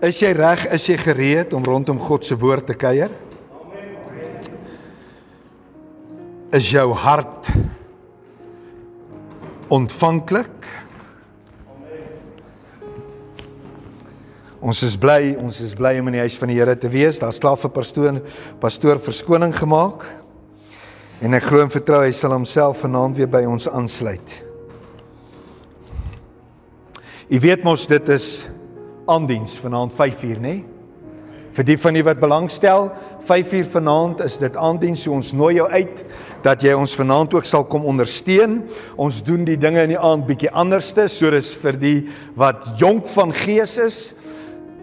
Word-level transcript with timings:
Is 0.00 0.16
jy 0.22 0.30
reg? 0.32 0.62
Is 0.72 0.86
jy 0.88 0.96
gereed 0.96 1.52
om 1.52 1.64
rondom 1.64 1.98
God 2.00 2.24
se 2.24 2.36
woord 2.40 2.70
te 2.70 2.76
kuier? 2.78 3.12
Is 6.56 6.70
jou 6.72 6.86
hart 6.96 7.50
ontvanklik? 9.68 10.64
Ons 14.60 14.80
is 14.84 14.96
bly, 15.00 15.34
ons 15.40 15.60
is 15.64 15.74
bly 15.76 15.92
om 16.00 16.08
in 16.08 16.16
die 16.16 16.22
huis 16.24 16.38
van 16.40 16.48
die 16.48 16.56
Here 16.56 16.76
te 16.80 16.88
wees. 16.88 17.20
Daar's 17.20 17.40
vir 17.40 17.70
pastoor 17.70 18.22
pastoor 18.60 19.00
verskoning 19.00 19.52
gemaak. 19.52 20.06
En 21.20 21.36
ek 21.36 21.44
glo 21.44 21.60
en 21.60 21.72
vertrou 21.72 22.00
hy 22.06 22.12
sal 22.16 22.32
homself 22.32 22.80
vanaand 22.80 23.20
weer 23.20 23.28
by 23.28 23.44
ons 23.44 23.68
aansluit. 23.68 24.32
U 27.28 27.38
weet 27.38 27.62
mos 27.64 27.84
dit 27.86 28.08
is 28.08 28.48
aandiens 29.10 29.58
vanaand 29.60 29.94
5uur, 29.96 30.38
nê? 30.42 30.60
Vir 31.50 31.66
die 31.66 31.76
van 31.82 31.96
u 31.98 32.02
wat 32.06 32.20
belangstel, 32.22 32.92
5uur 33.26 33.66
vanaand 33.72 34.20
is 34.22 34.36
dit 34.38 34.54
aandiens, 34.56 35.02
so 35.02 35.16
ons 35.16 35.32
nooi 35.34 35.56
jou 35.56 35.66
uit 35.66 36.04
dat 36.44 36.62
jy 36.62 36.76
ons 36.78 36.94
vanaand 36.96 37.34
ook 37.34 37.48
sal 37.48 37.66
kom 37.68 37.88
ondersteun. 37.90 38.60
Ons 38.94 39.18
doen 39.26 39.42
die 39.44 39.58
dinge 39.58 39.82
in 39.82 39.96
die 39.96 39.98
aand 39.98 40.28
bietjie 40.28 40.52
anderste, 40.54 41.08
so 41.10 41.30
dis 41.34 41.56
vir 41.58 41.78
die 41.80 41.96
wat 42.38 42.68
jonk 42.78 43.10
van 43.10 43.34
gees 43.34 43.76
is. 43.82 43.98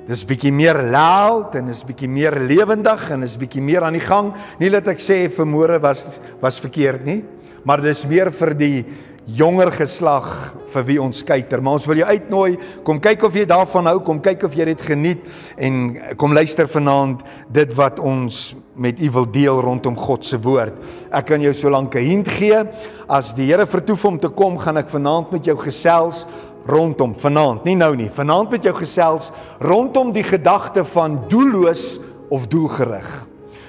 Dis 0.08 0.26
bietjie 0.28 0.54
meer 0.56 0.78
loud 0.92 1.56
en 1.60 1.72
is 1.72 1.86
bietjie 1.88 2.12
meer 2.12 2.36
lewendig 2.48 3.10
en 3.16 3.24
is 3.28 3.40
bietjie 3.40 3.64
meer 3.64 3.88
aan 3.88 3.96
die 3.96 4.04
gang. 4.04 4.34
Nie 4.60 4.72
dat 4.72 4.88
ek 4.92 5.04
sê 5.04 5.26
vermoere 5.32 5.80
was 5.84 6.06
was 6.44 6.60
verkeerd 6.64 7.08
nie, 7.08 7.22
maar 7.68 7.84
dis 7.84 8.06
meer 8.08 8.32
vir 8.36 8.54
die 8.60 8.86
jonger 9.28 9.74
geslag 9.76 10.28
vir 10.72 10.86
wie 10.88 10.98
ons 11.04 11.20
kuiter. 11.28 11.60
Maar 11.60 11.80
ons 11.80 11.88
wil 11.90 12.00
jou 12.00 12.08
uitnooi, 12.08 12.58
kom 12.88 13.00
kyk 13.04 13.26
of 13.28 13.36
jy 13.36 13.44
daarvan 13.50 13.90
hou, 13.92 13.98
kom 14.08 14.22
kyk 14.24 14.46
of 14.48 14.56
jy 14.56 14.70
dit 14.70 14.84
geniet 14.88 15.26
en 15.60 15.98
kom 16.20 16.36
luister 16.36 16.70
vanaand 16.72 17.26
dit 17.54 17.76
wat 17.76 18.00
ons 18.00 18.56
met 18.78 19.00
u 19.04 19.10
wil 19.18 19.28
deel 19.34 19.60
rondom 19.64 19.98
God 20.00 20.26
se 20.26 20.40
woord. 20.40 20.80
Ek 21.12 21.28
kan 21.34 21.44
jou 21.44 21.54
so 21.54 21.70
lank 21.70 21.96
'n 21.96 22.06
hint 22.06 22.28
gee. 22.28 22.64
As 23.10 23.34
die 23.34 23.48
Here 23.48 23.66
vertoef 23.66 24.06
om 24.06 24.20
te 24.20 24.30
kom, 24.30 24.58
gaan 24.58 24.78
ek 24.78 24.90
vanaand 24.90 25.32
met 25.32 25.46
jou 25.46 25.58
gesels 25.58 26.26
rondom 26.66 27.16
vanaand, 27.16 27.66
nie 27.66 27.76
nou 27.76 27.96
nie. 27.96 28.10
Vanaand 28.10 28.52
met 28.52 28.64
jou 28.64 28.74
gesels 28.74 29.32
rondom 29.60 30.12
die 30.12 30.24
gedagte 30.24 30.84
van 30.86 31.28
doelloos 31.30 32.00
of 32.30 32.48
doelgerig. 32.48 33.28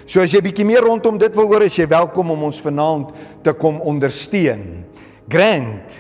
So 0.09 0.21
as 0.21 0.33
jy 0.33 0.41
bietjie 0.41 0.65
meer 0.65 0.81
rondom 0.81 1.19
dit 1.19 1.35
wil 1.37 1.47
hoor, 1.47 1.63
is 1.63 1.77
jy 1.77 1.87
welkom 1.87 2.31
om 2.31 2.43
ons 2.49 2.63
vanaand 2.65 3.11
te 3.45 3.53
kom 3.53 3.81
ondersteun. 3.81 4.88
Grant. 5.29 5.97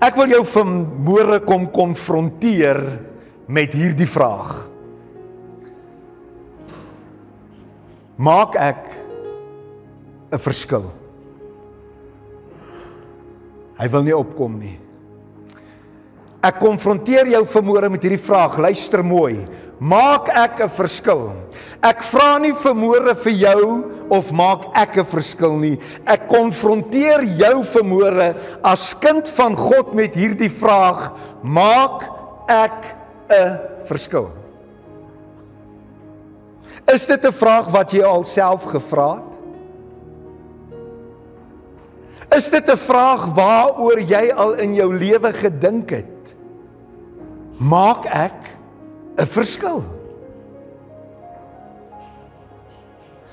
Ek 0.00 0.16
wil 0.16 0.32
jou 0.32 0.44
vanmôre 0.48 1.40
kom 1.44 1.66
konfronteer 1.74 2.78
met 3.50 3.74
hierdie 3.74 4.08
vraag. 4.08 4.70
Maak 8.20 8.54
ek 8.54 8.80
'n 10.30 10.38
verskil? 10.38 10.92
Hy 13.80 13.88
wil 13.88 14.02
nie 14.02 14.16
opkom 14.16 14.58
nie. 14.60 14.78
Ek 16.40 16.58
konfronteer 16.60 17.26
jou 17.26 17.44
vanmôre 17.44 17.90
met 17.90 18.02
hierdie 18.02 18.20
vraag. 18.20 18.58
Luister 18.58 19.02
mooi. 19.02 19.46
Maak 19.80 20.28
ek 20.28 20.60
'n 20.60 20.68
verskil? 20.68 21.32
Ek 21.82 22.02
vra 22.04 22.36
nie 22.38 22.52
vermoere 22.52 23.14
vir 23.16 23.32
jou 23.32 23.84
of 24.10 24.30
maak 24.30 24.68
ek 24.76 24.98
'n 24.98 25.04
verskil 25.04 25.56
nie. 25.56 25.80
Ek 26.04 26.28
konfronteer 26.28 27.24
jou 27.24 27.64
vermoere 27.64 28.36
as 28.62 28.92
kind 28.92 29.26
van 29.28 29.56
God 29.56 29.94
met 29.94 30.14
hierdie 30.14 30.52
vraag: 30.52 31.12
Maak 31.42 32.04
ek 32.46 32.84
'n 33.30 33.58
verskil? 33.88 34.28
Is 36.92 37.06
dit 37.06 37.24
'n 37.24 37.32
vraag 37.32 37.72
wat 37.72 37.92
jy 37.92 38.02
alself 38.02 38.64
gevra 38.64 39.14
het? 39.14 39.30
Is 42.36 42.50
dit 42.50 42.68
'n 42.68 42.76
vraag 42.76 43.34
waaroor 43.34 44.00
jy 44.00 44.30
al 44.30 44.52
in 44.60 44.74
jou 44.74 44.92
lewe 44.92 45.32
gedink 45.32 45.90
het? 45.90 46.36
Maak 47.58 48.04
ek 48.04 48.59
'n 49.20 49.26
verskil? 49.26 49.82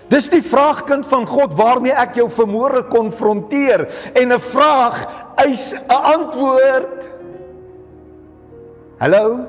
Dis 0.07 0.29
die 0.31 0.43
vraagkind 0.43 1.05
van 1.07 1.25
God 1.27 1.55
waarmee 1.57 1.91
ek 1.91 2.15
jou 2.21 2.29
vermoere 2.31 2.85
konfronteer 2.87 3.87
en 4.15 4.31
'n 4.31 4.39
vraag 4.39 5.07
eis 5.35 5.73
'n 5.73 5.83
antwoord. 5.87 7.07
Hallo? 8.99 9.45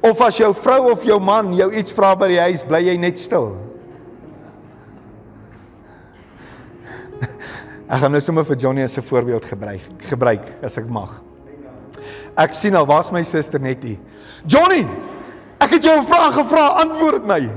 Of 0.00 0.20
as 0.20 0.36
jou 0.36 0.54
vrou 0.54 0.92
of 0.92 1.04
jou 1.04 1.20
man 1.20 1.54
jou 1.54 1.70
iets 1.72 1.92
vra 1.92 2.14
by 2.16 2.28
die 2.28 2.40
huis, 2.40 2.64
bly 2.64 2.80
jy 2.80 2.96
net 2.96 3.18
stil? 3.18 3.56
Ek 7.90 7.98
gaan 7.98 8.12
nou 8.12 8.20
sommer 8.20 8.44
vir 8.44 8.56
Johnny 8.56 8.82
as 8.82 8.96
'n 8.96 9.02
voorbeeld 9.02 9.44
gebruik, 9.44 9.82
gebruik 10.08 10.44
as 10.62 10.78
ek 10.78 10.88
mag. 10.88 11.29
Ek 12.40 12.54
sien 12.56 12.76
al 12.78 12.88
waar's 12.88 13.10
my 13.12 13.20
suster 13.26 13.60
Nettie. 13.60 13.98
Johnny, 14.48 14.86
ek 15.60 15.76
het 15.76 15.84
jou 15.84 15.98
'n 15.98 16.06
vraag 16.06 16.34
gevra, 16.34 16.66
antwoord 16.80 17.26
my. 17.26 17.50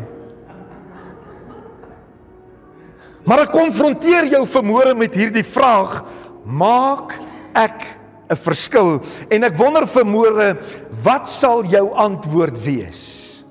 Maar 3.23 3.39
ek 3.47 3.51
konfronteer 3.51 4.27
jou 4.27 4.45
vermoere 4.47 4.95
met 4.95 5.13
hierdie 5.13 5.45
vraag: 5.45 6.03
Maak 6.43 7.15
ek 7.53 7.97
'n 8.29 8.35
verskil? 8.35 8.99
En 9.29 9.43
ek 9.43 9.55
wonder 9.55 9.87
vermoere, 9.87 10.57
wat 11.03 11.29
sal 11.29 11.63
jou 11.63 11.93
antwoord 11.93 12.63
wees? 12.63 13.43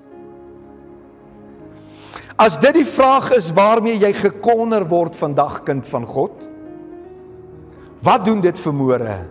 As 2.37 2.59
dit 2.59 2.75
die 2.75 2.85
vraag 2.85 3.33
is 3.37 3.53
waarmee 3.53 3.99
jy 3.99 4.13
gekonner 4.13 4.85
word 4.89 5.17
vandag 5.17 5.63
kind 5.65 5.87
van 5.87 6.05
God, 6.05 6.33
wat 8.03 8.25
doen 8.25 8.41
dit 8.41 8.59
vermoere 8.59 9.27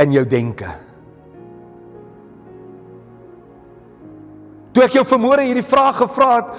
in 0.00 0.12
jou 0.12 0.24
denke? 0.26 0.68
Toe 4.72 4.84
ek 4.86 4.98
jou 4.98 5.04
vermoere 5.04 5.44
hierdie 5.44 5.66
vraag 5.66 5.98
gevra 6.00 6.34
het, 6.36 6.52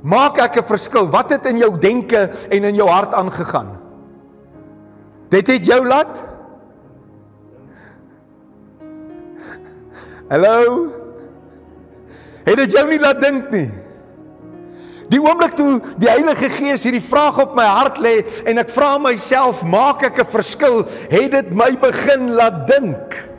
Maak 0.00 0.38
ek 0.40 0.56
'n 0.56 0.64
verskil? 0.64 1.08
Wat 1.08 1.30
het 1.30 1.46
in 1.46 1.58
jou 1.58 1.78
denke 1.78 2.30
en 2.48 2.64
in 2.64 2.74
jou 2.74 2.88
hart 2.88 3.14
aangegaan? 3.14 3.76
Dit 5.28 5.46
het 5.46 5.66
jou 5.66 5.86
laat 5.86 6.28
Hallo? 10.30 10.86
Het 12.44 12.56
dit 12.56 12.72
jou 12.72 12.88
nie 12.88 13.00
laat 13.00 13.20
dink 13.20 13.50
nie? 13.50 13.70
Die 15.10 15.18
oomblik 15.18 15.56
toe 15.58 15.80
die 15.98 16.10
Heilige 16.10 16.50
Gees 16.54 16.84
hierdie 16.86 17.02
vraag 17.02 17.40
op 17.42 17.56
my 17.58 17.66
hart 17.66 17.98
lê 17.98 18.20
en 18.46 18.62
ek 18.62 18.70
vra 18.70 18.94
myself, 19.02 19.64
maak 19.66 20.04
ek 20.06 20.20
'n 20.22 20.32
verskil? 20.36 20.84
Het 21.10 21.30
dit 21.30 21.50
my 21.50 21.74
begin 21.78 22.30
laat 22.38 22.66
dink? 22.66 23.30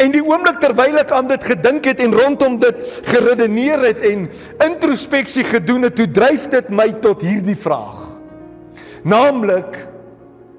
En 0.00 0.12
die 0.12 0.22
oomblik 0.24 0.60
terwyl 0.60 0.98
ek 1.00 1.10
aan 1.12 1.28
dit 1.28 1.44
gedink 1.44 1.84
het 1.84 2.00
en 2.00 2.14
rondom 2.16 2.58
dit 2.60 3.00
geredeneer 3.04 3.80
het 3.84 4.00
en 4.00 4.28
introspeksie 4.64 5.44
gedoen 5.44 5.82
het, 5.82 5.96
toe 5.96 6.08
dryf 6.08 6.48
dit 6.48 6.68
my 6.68 6.88
tot 7.00 7.20
hierdie 7.20 7.56
vraag. 7.56 8.08
Naamlik, 9.04 9.76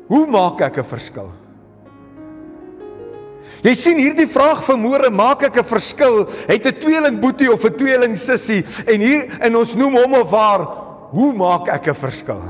hoe 0.08 0.26
maak 0.28 0.62
ek 0.62 0.78
'n 0.78 0.84
verskil? 0.84 1.41
Jy 3.62 3.74
sien 3.78 4.00
hierdie 4.02 4.30
vraag 4.30 4.64
vermoere, 4.66 5.12
maak 5.14 5.44
ek 5.44 5.58
'n 5.58 5.64
verskil? 5.64 6.26
Het 6.48 6.66
'n 6.66 6.80
tweeling 6.80 7.20
boetie 7.20 7.52
of 7.52 7.64
'n 7.64 7.78
tweeling 7.78 8.18
sussie 8.18 8.66
en 8.88 9.00
hier 9.00 9.46
in 9.46 9.56
ons 9.56 9.76
noem 9.76 9.96
hom 9.96 10.14
of 10.14 10.32
haar, 10.32 10.66
hoe 11.12 11.34
maak 11.34 11.68
ek 11.68 11.88
'n 11.88 11.96
verskil? 11.96 12.42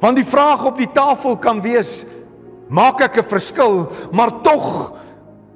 Want 0.00 0.16
die 0.16 0.24
vraag 0.24 0.64
op 0.64 0.78
die 0.78 0.92
tafel 0.92 1.36
kan 1.36 1.60
wees, 1.60 2.04
maak 2.68 3.00
ek 3.00 3.18
'n 3.18 3.28
verskil, 3.28 3.88
maar 4.12 4.40
tog 4.42 4.92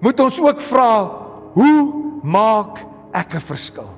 moet 0.00 0.20
ons 0.20 0.40
ook 0.40 0.60
vra, 0.60 1.10
hoe 1.54 1.92
maak 2.22 2.84
ek 3.12 3.34
'n 3.34 3.40
verskil? 3.40 3.88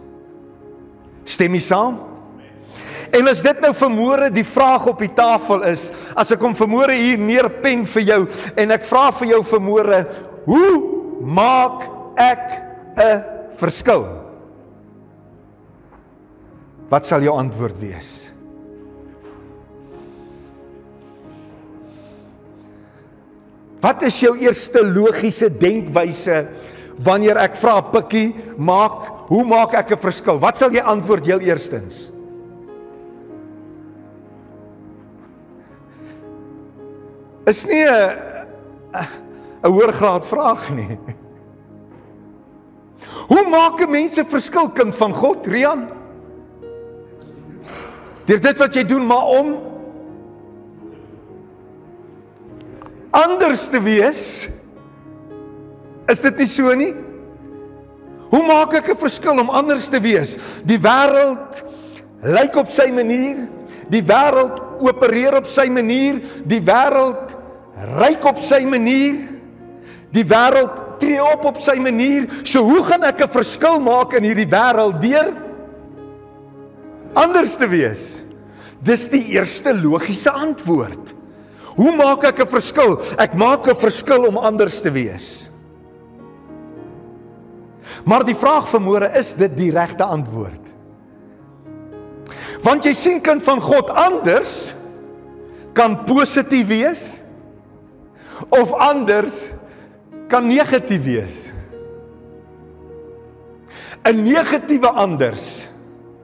Stem 1.24 1.54
jy 1.54 1.60
saam? 1.60 2.13
En 3.14 3.30
as 3.30 3.42
dit 3.44 3.60
nou 3.62 3.70
vermoere 3.76 4.30
die 4.34 4.46
vraag 4.46 4.88
op 4.90 4.98
die 4.98 5.12
tafel 5.14 5.62
is, 5.70 5.86
as 6.18 6.32
ek 6.34 6.42
hom 6.42 6.54
vermoere 6.58 6.96
hier 6.98 7.20
neerpen 7.20 7.84
vir 7.92 8.08
jou 8.08 8.20
en 8.58 8.74
ek 8.74 8.86
vra 8.88 9.06
vir 9.20 9.36
jou 9.36 9.40
vermoere, 9.46 10.00
hoe 10.48 10.72
maak 11.22 11.86
ek 12.18 12.44
'n 12.98 13.22
verskil? 13.60 14.04
Wat 16.90 17.06
sal 17.06 17.22
jou 17.22 17.34
antwoord 17.38 17.78
wees? 17.78 18.10
Wat 23.80 24.02
is 24.02 24.18
jou 24.20 24.36
eerste 24.38 24.82
logiese 24.82 25.50
denkwyse 25.50 26.46
wanneer 26.98 27.36
ek 27.36 27.56
vra 27.56 27.80
Pikkie, 27.82 28.34
maak, 28.56 29.28
hoe 29.28 29.44
maak 29.44 29.74
ek 29.74 29.92
'n 29.92 29.98
verskil? 29.98 30.38
Wat 30.40 30.56
sal 30.56 30.70
jy 30.70 30.80
antwoord 30.80 31.26
heel 31.26 31.40
eerstens? 31.40 32.13
Is 37.46 37.64
nie 37.66 37.84
'n 37.84 38.46
'n 39.64 39.70
hoër 39.72 39.92
graad 39.92 40.24
vraag 40.26 40.70
nie. 40.74 40.98
Hoe 43.28 43.46
maak 43.48 43.80
'n 43.80 43.90
mens 43.90 44.18
'n 44.18 44.26
verskil 44.26 44.68
kind 44.70 44.94
van 44.94 45.12
God, 45.12 45.46
Rian? 45.46 45.88
Deur 48.24 48.40
dit 48.40 48.58
wat 48.58 48.74
jy 48.74 48.84
doen 48.84 49.06
maar 49.06 49.26
om 49.26 49.56
anders 53.10 53.68
te 53.68 53.82
wees. 53.82 54.48
Is 56.08 56.20
dit 56.20 56.36
nie 56.36 56.46
so 56.46 56.74
nie? 56.74 56.94
Hoe 58.30 58.42
maak 58.46 58.74
ek 58.74 58.88
'n 58.88 58.96
verskil 58.96 59.38
om 59.38 59.50
anders 59.50 59.88
te 59.88 60.00
wees? 60.00 60.36
Die 60.64 60.78
wêreld 60.78 61.64
lyk 62.22 62.56
op 62.56 62.70
sy 62.70 62.90
manier, 62.90 63.48
die 63.88 64.02
wêreld 64.02 64.73
opereer 64.88 65.36
op 65.38 65.46
sy 65.46 65.66
manier, 65.72 66.20
die 66.44 66.60
wêreld 66.64 67.34
ryk 67.98 68.24
op 68.28 68.42
sy 68.44 68.62
manier. 68.68 69.16
Die 70.14 70.24
wêreld 70.24 70.82
tree 71.02 71.22
op 71.22 71.44
op 71.50 71.58
sy 71.62 71.74
manier. 71.82 72.28
So 72.46 72.62
hoe 72.62 72.82
gaan 72.86 73.02
ek 73.02 73.20
'n 73.20 73.28
verskil 73.28 73.80
maak 73.80 74.14
in 74.14 74.24
hierdie 74.24 74.48
wêreld 74.48 75.00
deur 75.00 75.34
anders 77.14 77.56
te 77.56 77.68
wees? 77.68 78.22
Dis 78.82 79.08
die 79.08 79.32
eerste 79.34 79.74
logiese 79.74 80.30
antwoord. 80.30 81.14
Hoe 81.76 81.96
maak 81.96 82.24
ek 82.24 82.40
'n 82.40 82.46
verskil? 82.46 83.00
Ek 83.18 83.34
maak 83.34 83.66
'n 83.66 83.74
verskil 83.74 84.26
om 84.26 84.38
anders 84.38 84.80
te 84.80 84.90
wees. 84.90 85.50
Maar 88.04 88.24
die 88.24 88.36
vraag 88.36 88.68
vermoere 88.68 89.10
is 89.18 89.34
dit 89.34 89.56
die 89.56 89.70
regte 89.70 90.04
antwoord? 90.04 90.63
Want 92.64 92.86
jy 92.88 92.94
sien 92.96 93.20
kind 93.20 93.42
van 93.44 93.60
God 93.60 93.90
anders 93.92 94.72
kan 95.76 95.98
positief 96.08 96.66
wees 96.70 97.02
of 98.48 98.72
anders 98.72 99.50
kan 100.32 100.46
negatief 100.48 101.02
wees. 101.04 101.36
'n 104.04 104.24
Negatiewe 104.24 104.88
anders 104.88 105.68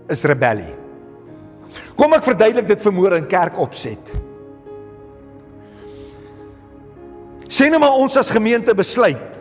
is 0.08 0.24
rebellie. 0.28 0.76
Kom 1.96 2.12
ek 2.12 2.24
verduidelik 2.24 2.68
dit 2.68 2.82
vermoere 2.82 3.20
in 3.20 3.28
kerk 3.28 3.56
opset. 3.60 4.10
Sien 7.48 7.72
nou 7.72 7.80
maar 7.80 7.96
ons 7.96 8.16
as 8.16 8.30
gemeente 8.30 8.74
besluit 8.76 9.40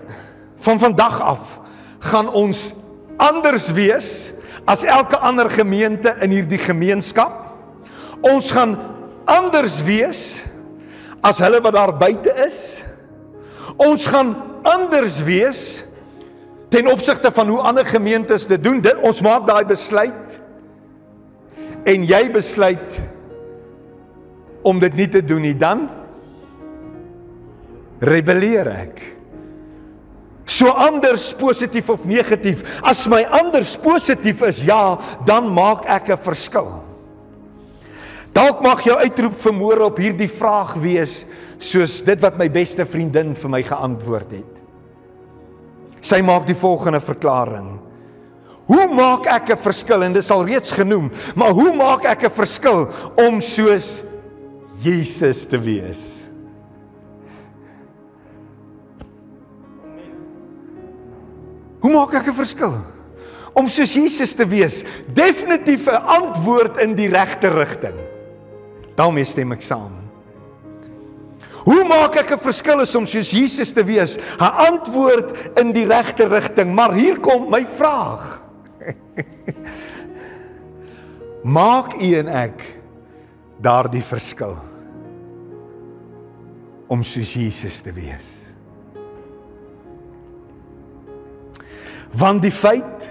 van 0.63 0.79
vandag 0.79 1.19
af 1.21 1.59
gaan 1.99 2.29
ons 2.31 2.73
anders 3.19 3.71
wees 3.75 4.33
as 4.65 4.83
elke 4.83 5.17
ander 5.17 5.49
gemeente 5.49 6.15
in 6.23 6.33
hierdie 6.33 6.61
gemeenskap. 6.61 7.45
Ons 8.25 8.51
gaan 8.51 8.75
anders 9.29 9.79
wees 9.87 10.41
as 11.21 11.39
hulle 11.43 11.61
wat 11.63 11.75
daar 11.75 11.93
buite 11.99 12.33
is. 12.45 12.81
Ons 13.79 14.07
gaan 14.07 14.35
anders 14.67 15.21
wees 15.23 15.83
ten 16.69 16.89
opsigte 16.91 17.31
van 17.31 17.47
hoe 17.49 17.61
ander 17.71 17.85
gemeentes 17.85 18.47
dit 18.47 18.63
doen. 18.63 18.81
Dit 18.81 18.99
ons 19.05 19.21
maak 19.25 19.47
daai 19.47 19.65
besluit 19.69 20.39
en 21.89 22.03
jy 22.05 22.25
besluit 22.33 22.99
om 24.67 24.79
dit 24.81 24.97
nie 24.99 25.07
te 25.09 25.21
doen 25.25 25.41
nie 25.41 25.55
dan 25.57 25.87
rebelleer 28.03 28.67
ek. 28.71 28.99
So 30.59 30.73
anders 30.75 31.31
positief 31.39 31.87
of 31.89 32.03
negatief. 32.03 32.65
As 32.83 33.05
my 33.07 33.23
anders 33.23 33.77
positief 33.79 34.41
is, 34.43 34.65
ja, 34.67 34.99
dan 35.23 35.47
maak 35.55 35.87
ek 35.87 36.11
'n 36.11 36.19
verskil. 36.19 36.83
Dalk 38.35 38.61
mag 38.61 38.83
jou 38.83 38.97
uitroep 38.99 39.39
vermoere 39.39 39.85
op 39.87 39.97
hierdie 39.97 40.29
vraag 40.29 40.75
wees 40.75 41.25
soos 41.59 42.01
dit 42.01 42.19
wat 42.21 42.37
my 42.37 42.49
beste 42.49 42.85
vriendin 42.85 43.35
vir 43.35 43.49
my 43.49 43.63
geantwoord 43.63 44.31
het. 44.31 44.53
Sy 46.01 46.21
maak 46.21 46.45
die 46.47 46.55
volgende 46.55 46.99
verklaring. 46.99 47.79
Hoe 48.67 48.87
maak 48.87 49.27
ek 49.27 49.49
'n 49.51 49.57
verskil 49.57 50.03
en 50.03 50.13
dit 50.13 50.23
sal 50.23 50.45
reeds 50.45 50.71
genoem, 50.71 51.11
maar 51.35 51.51
hoe 51.51 51.73
maak 51.73 52.05
ek 52.05 52.23
'n 52.23 52.31
verskil 52.31 52.87
om 53.17 53.41
soos 53.41 54.03
Jesus 54.83 55.45
te 55.45 55.57
wees? 55.57 56.18
Hoe 61.79 61.91
maak 61.91 62.13
ek 62.13 62.27
'n 62.27 62.33
verskil? 62.33 62.75
Om 63.53 63.67
soos 63.67 63.93
Jesus 63.93 64.33
te 64.33 64.47
wees, 64.47 64.83
definitief 65.13 65.87
'n 65.87 66.05
antwoord 66.05 66.77
in 66.77 66.95
die 66.95 67.09
regte 67.09 67.49
rigting. 67.49 67.95
daarmee 68.95 69.23
stem 69.23 69.51
ek 69.51 69.61
saam. 69.61 69.91
Hoe 71.63 71.83
maak 71.87 72.15
ek 72.15 72.31
'n 72.31 72.39
verskil 72.39 72.79
om 72.97 73.05
soos 73.05 73.31
Jesus 73.31 73.71
te 73.71 73.83
wees? 73.83 74.17
'n 74.17 74.53
Antwoord 74.69 75.57
in 75.57 75.71
die 75.71 75.85
regte 75.85 76.27
rigting, 76.27 76.73
maar 76.73 76.93
hier 76.93 77.19
kom 77.19 77.49
my 77.49 77.65
vraag. 77.65 78.41
maak 81.43 82.01
u 82.01 82.17
en 82.17 82.27
ek 82.27 82.61
daardie 83.61 84.03
verskil 84.03 84.57
om 86.87 87.03
soos 87.03 87.33
Jesus 87.33 87.81
te 87.81 87.93
wees? 87.93 88.38
Want 92.17 92.41
die 92.41 92.51
feit 92.51 93.07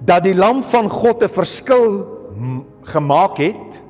dat 0.00 0.24
die 0.24 0.34
lam 0.34 0.62
van 0.62 0.90
God 0.90 1.22
'n 1.22 1.28
verskil 1.28 2.06
gemaak 2.82 3.36
het 3.38 3.82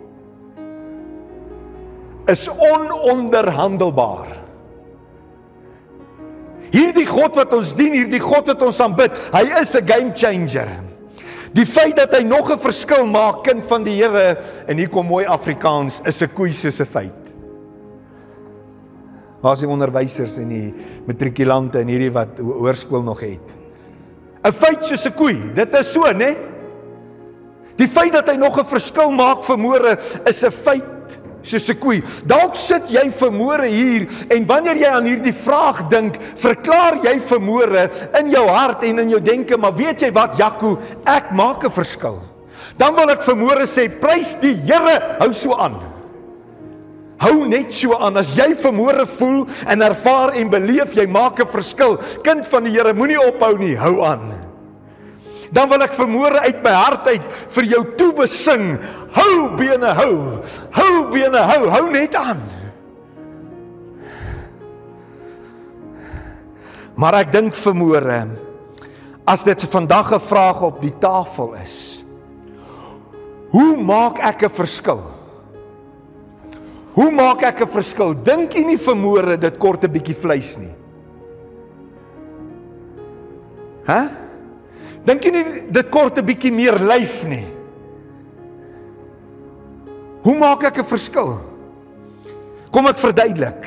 is 2.27 2.49
ononderhandelbaar. 2.49 4.35
Hierdie 6.71 7.07
God 7.07 7.37
wat 7.39 7.53
ons 7.53 7.75
dien, 7.79 7.93
hierdie 7.93 8.21
God 8.21 8.47
wat 8.51 8.63
ons 8.63 8.81
aanbid, 8.81 9.15
hy 9.33 9.45
is 9.61 9.75
'n 9.75 9.87
game 9.87 10.13
changer. 10.15 10.69
Die 11.53 11.67
feit 11.67 11.97
dat 11.97 12.13
hy 12.13 12.23
nog 12.23 12.51
'n 12.51 12.59
verskil 12.59 13.07
maak, 13.07 13.45
kind 13.45 13.65
van 13.65 13.85
die 13.85 14.03
Here, 14.03 14.37
en 14.67 14.77
hier 14.77 14.89
kom 14.89 15.07
mooi 15.07 15.25
Afrikaans, 15.25 16.01
is 16.05 16.23
'n 16.23 16.35
koei 16.35 16.53
soos 16.53 16.81
'n 16.81 16.85
feit. 16.85 17.35
Waar 19.41 19.53
is 19.53 19.61
die 19.61 19.69
onderwysers 19.69 20.39
en 20.39 20.49
die 20.49 20.75
matrikulante 21.07 21.79
en 21.79 21.89
hierdie 21.89 22.13
wat 22.13 22.39
hoërskool 22.39 23.03
nog 23.03 23.21
het? 23.21 23.66
'n 24.47 24.53
feit 24.53 24.85
soos 24.85 25.07
'n 25.07 25.15
koei. 25.15 25.37
Dit 25.55 25.75
is 25.75 25.93
so, 25.93 26.07
né? 26.13 26.37
Die 27.77 27.89
feit 27.89 28.13
dat 28.13 28.29
hy 28.29 28.37
nog 28.37 28.59
'n 28.59 28.65
verskil 28.65 29.11
maak 29.11 29.45
vir 29.45 29.59
môre 29.59 29.99
is 30.27 30.45
'n 30.45 30.51
feit 30.51 30.85
soos 31.43 31.69
'n 31.69 31.79
koei. 31.79 32.03
Dalk 32.27 32.57
sit 32.57 32.91
jy 32.91 33.11
vir 33.11 33.31
môre 33.31 33.67
hier 33.67 34.07
en 34.31 34.47
wanneer 34.47 34.77
jy 34.77 34.89
aan 34.89 35.07
hierdie 35.07 35.35
vraag 35.35 35.89
dink, 35.89 36.17
verklaar 36.37 37.05
jy 37.05 37.19
vir 37.19 37.41
môre 37.41 37.91
in 38.21 38.31
jou 38.31 38.47
hart 38.49 38.85
en 38.85 38.99
in 38.99 39.11
jou 39.11 39.21
denke, 39.21 39.57
maar 39.57 39.75
weet 39.75 40.01
jy 40.01 40.13
wat, 40.13 40.39
Jaco, 40.39 40.79
ek 41.05 41.33
maak 41.33 41.65
'n 41.65 41.71
verskil. 41.71 42.21
Dan 42.77 42.95
wil 42.95 43.11
ek 43.11 43.23
vir 43.23 43.35
môre 43.37 43.67
sê, 43.67 43.89
prys 43.89 44.37
die 44.37 44.55
Here, 44.55 45.17
hou 45.21 45.33
so 45.33 45.55
aan. 45.55 45.96
Hou 47.19 47.47
net 47.49 47.73
so 47.73 47.97
aan 47.97 48.19
as 48.21 48.35
jy 48.37 48.51
vermoere 48.55 49.07
voel 49.09 49.47
en 49.67 49.83
ervaar 49.83 50.35
en 50.37 50.51
beleef 50.53 50.95
jy 50.95 51.07
maak 51.07 51.41
'n 51.41 51.49
verskil. 51.49 51.97
Kind 52.23 52.47
van 52.47 52.65
die 52.65 52.73
Here, 52.73 52.93
moenie 52.93 53.19
ophou 53.19 53.59
nie, 53.59 53.77
hou 53.77 54.05
aan. 54.05 54.33
Dan 55.53 55.69
wil 55.69 55.83
ek 55.83 55.95
vermoere 55.95 56.41
uit 56.41 56.63
my 56.63 56.71
hart 56.71 57.09
uit 57.09 57.23
vir 57.49 57.65
jou 57.65 57.83
toe 57.97 58.13
besing. 58.13 58.79
Hou 59.13 59.57
bene 59.57 59.95
hou. 59.95 60.43
Hou 60.71 61.11
bene 61.11 61.39
hou, 61.39 61.69
hou 61.69 61.91
net 61.91 62.15
aan. 62.15 62.43
Maar 66.97 67.15
ek 67.15 67.33
dink 67.33 67.55
vermoere 67.55 68.27
as 69.27 69.43
dit 69.45 69.63
vandag 69.71 70.13
'n 70.13 70.21
vraag 70.21 70.63
op 70.63 70.81
die 70.81 70.95
tafel 70.99 71.55
is. 71.55 72.05
Hoe 73.51 73.77
maak 73.77 74.19
ek 74.19 74.43
'n 74.43 74.51
verskil? 74.51 75.16
Hoe 76.97 77.11
maak 77.13 77.43
ek 77.45 77.61
'n 77.61 77.69
verskil? 77.69 78.15
Dink 78.15 78.55
jy 78.57 78.65
nie 78.65 78.79
vermoere 78.81 79.37
dit 79.37 79.59
kort 79.59 79.85
'n 79.85 79.93
bietjie 79.93 80.17
vleis 80.17 80.57
nie? 80.57 80.73
Hæ? 83.85 84.09
Dink 85.05 85.25
jy 85.25 85.31
nie 85.31 85.45
dit 85.71 85.91
kort 85.91 86.19
'n 86.19 86.25
bietjie 86.25 86.53
meer 86.53 86.79
lyf 86.81 87.25
nie? 87.29 87.47
Hoe 90.25 90.39
maak 90.39 90.65
ek 90.65 90.79
'n 90.79 90.85
verskil? 90.85 91.39
Kom 92.73 92.87
ek 92.87 92.99
verduidelik. 92.99 93.67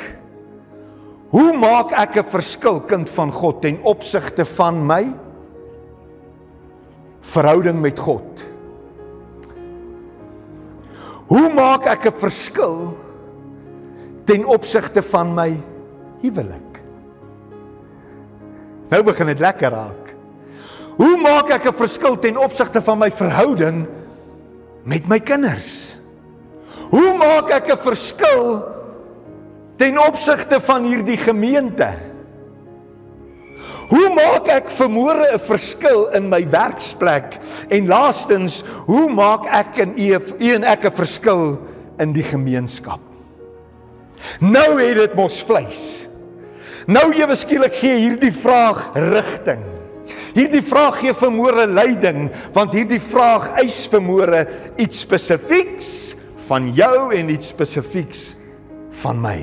Hoe 1.29 1.53
maak 1.53 1.91
ek 1.91 2.17
'n 2.17 2.23
verskil 2.23 2.81
kind 2.81 3.09
van 3.09 3.31
God 3.31 3.61
ten 3.61 3.77
opsigte 3.83 4.43
van 4.45 4.85
my 4.85 5.13
verhouding 7.21 7.79
met 7.79 7.99
God? 7.99 8.43
Hoe 11.27 11.53
maak 11.53 11.85
ek 11.85 12.07
'n 12.07 12.19
verskil 12.19 12.97
ten 14.29 14.45
opsigte 14.45 15.01
van 15.01 15.33
my 15.33 15.49
huwelik. 16.21 16.81
Nou 18.89 19.01
begin 19.05 19.31
dit 19.31 19.41
lekker 19.41 19.73
raak. 19.73 20.13
Hoe 20.99 21.15
maak 21.17 21.49
ek 21.49 21.65
'n 21.65 21.73
verskil 21.73 22.19
ten 22.19 22.37
opsigte 22.37 22.81
van 22.81 22.99
my 22.99 23.09
verhouding 23.09 23.87
met 24.83 25.07
my 25.07 25.19
kinders? 25.19 25.97
Hoe 26.91 27.13
maak 27.17 27.49
ek 27.49 27.73
'n 27.73 27.77
verskil 27.77 28.65
ten 29.77 29.97
opsigte 29.97 30.59
van 30.59 30.83
hierdie 30.83 31.17
gemeente? 31.17 31.89
Hoe 33.89 34.09
maak 34.13 34.47
ek 34.47 34.69
vermoere 34.69 35.33
'n 35.33 35.39
verskil 35.39 36.13
in 36.13 36.29
my 36.29 36.45
werksplek? 36.49 37.39
En 37.69 37.87
laastens, 37.87 38.63
hoe 38.85 39.09
maak 39.09 39.45
ek 39.45 39.77
en 39.77 39.93
u 39.97 40.53
en 40.53 40.63
ek 40.63 40.85
'n 40.85 40.91
verskil 40.91 41.57
in 41.97 42.13
die 42.13 42.23
gemeenskap? 42.23 43.08
Nou 44.39 44.79
het 44.81 44.97
dit 44.99 45.17
mos 45.17 45.41
vleis. 45.47 45.83
Nou 46.89 47.09
ewe 47.13 47.35
skielik 47.37 47.75
gee 47.79 47.97
hierdie 48.01 48.33
vraag 48.33 48.89
rigting. 48.95 49.61
Hierdie 50.33 50.63
vraag 50.65 50.99
gee 51.01 51.13
vermoere 51.13 51.67
leiding, 51.67 52.29
want 52.53 52.73
hierdie 52.73 53.01
vraag 53.01 53.51
eis 53.61 53.83
vermoere 53.89 54.45
iets 54.77 55.03
spesifieks 55.05 55.89
van 56.49 56.71
jou 56.73 57.11
en 57.13 57.29
iets 57.29 57.51
spesifieks 57.53 58.33
van 59.03 59.21
my. 59.21 59.39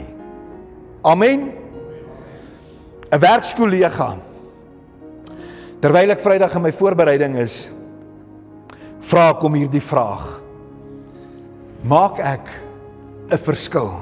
Amen. 1.06 1.52
'n 3.06 3.20
Werkskollega 3.22 4.16
Terwyl 5.86 6.10
ek 6.10 6.22
Vrydag 6.24 6.54
in 6.56 6.64
my 6.64 6.72
voorbereiding 6.72 7.36
is, 7.38 7.66
vra 9.06 9.28
ek 9.34 9.42
om 9.44 9.54
hierdie 9.54 9.82
vraag. 9.84 10.24
Maak 11.84 12.18
ek 12.18 12.48
'n 13.30 13.38
verskil? 13.38 13.92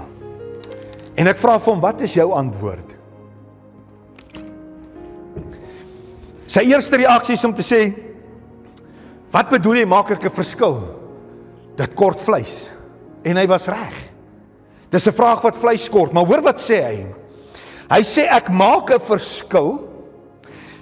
En 1.17 1.27
ek 1.27 1.39
vra 1.39 1.59
vir 1.59 1.73
hom, 1.73 1.81
"Wat 1.81 2.01
is 2.01 2.15
jou 2.15 2.33
antwoord?" 2.33 2.95
Sy 6.47 6.61
eerste 6.61 6.97
reaksie 6.97 7.35
is 7.35 7.45
om 7.45 7.55
te 7.55 7.63
sê, 7.63 7.95
"Wat 9.31 9.51
bedoel 9.51 9.75
jy 9.75 9.87
maak 9.87 10.11
ek 10.11 10.25
'n 10.25 10.31
verskil?" 10.31 10.83
Dit 11.77 11.95
kort 11.95 12.21
vleis. 12.21 12.71
En 13.25 13.37
hy 13.37 13.47
was 13.47 13.67
reg. 13.67 13.95
Dis 14.91 15.07
'n 15.07 15.13
vraag 15.13 15.43
wat 15.43 15.57
vleis 15.57 15.89
kort, 15.89 16.13
maar 16.13 16.27
hoor 16.27 16.43
wat 16.43 16.59
sê 16.59 16.83
hy? 16.83 17.07
Hy 17.91 18.03
sê 18.03 18.29
ek 18.31 18.49
maak 18.51 18.91
'n 18.91 19.01
verskil 19.01 19.89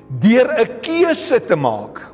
deur 0.08 0.48
'n 0.60 0.80
keuse 0.80 1.40
te 1.40 1.56
maak 1.56 2.11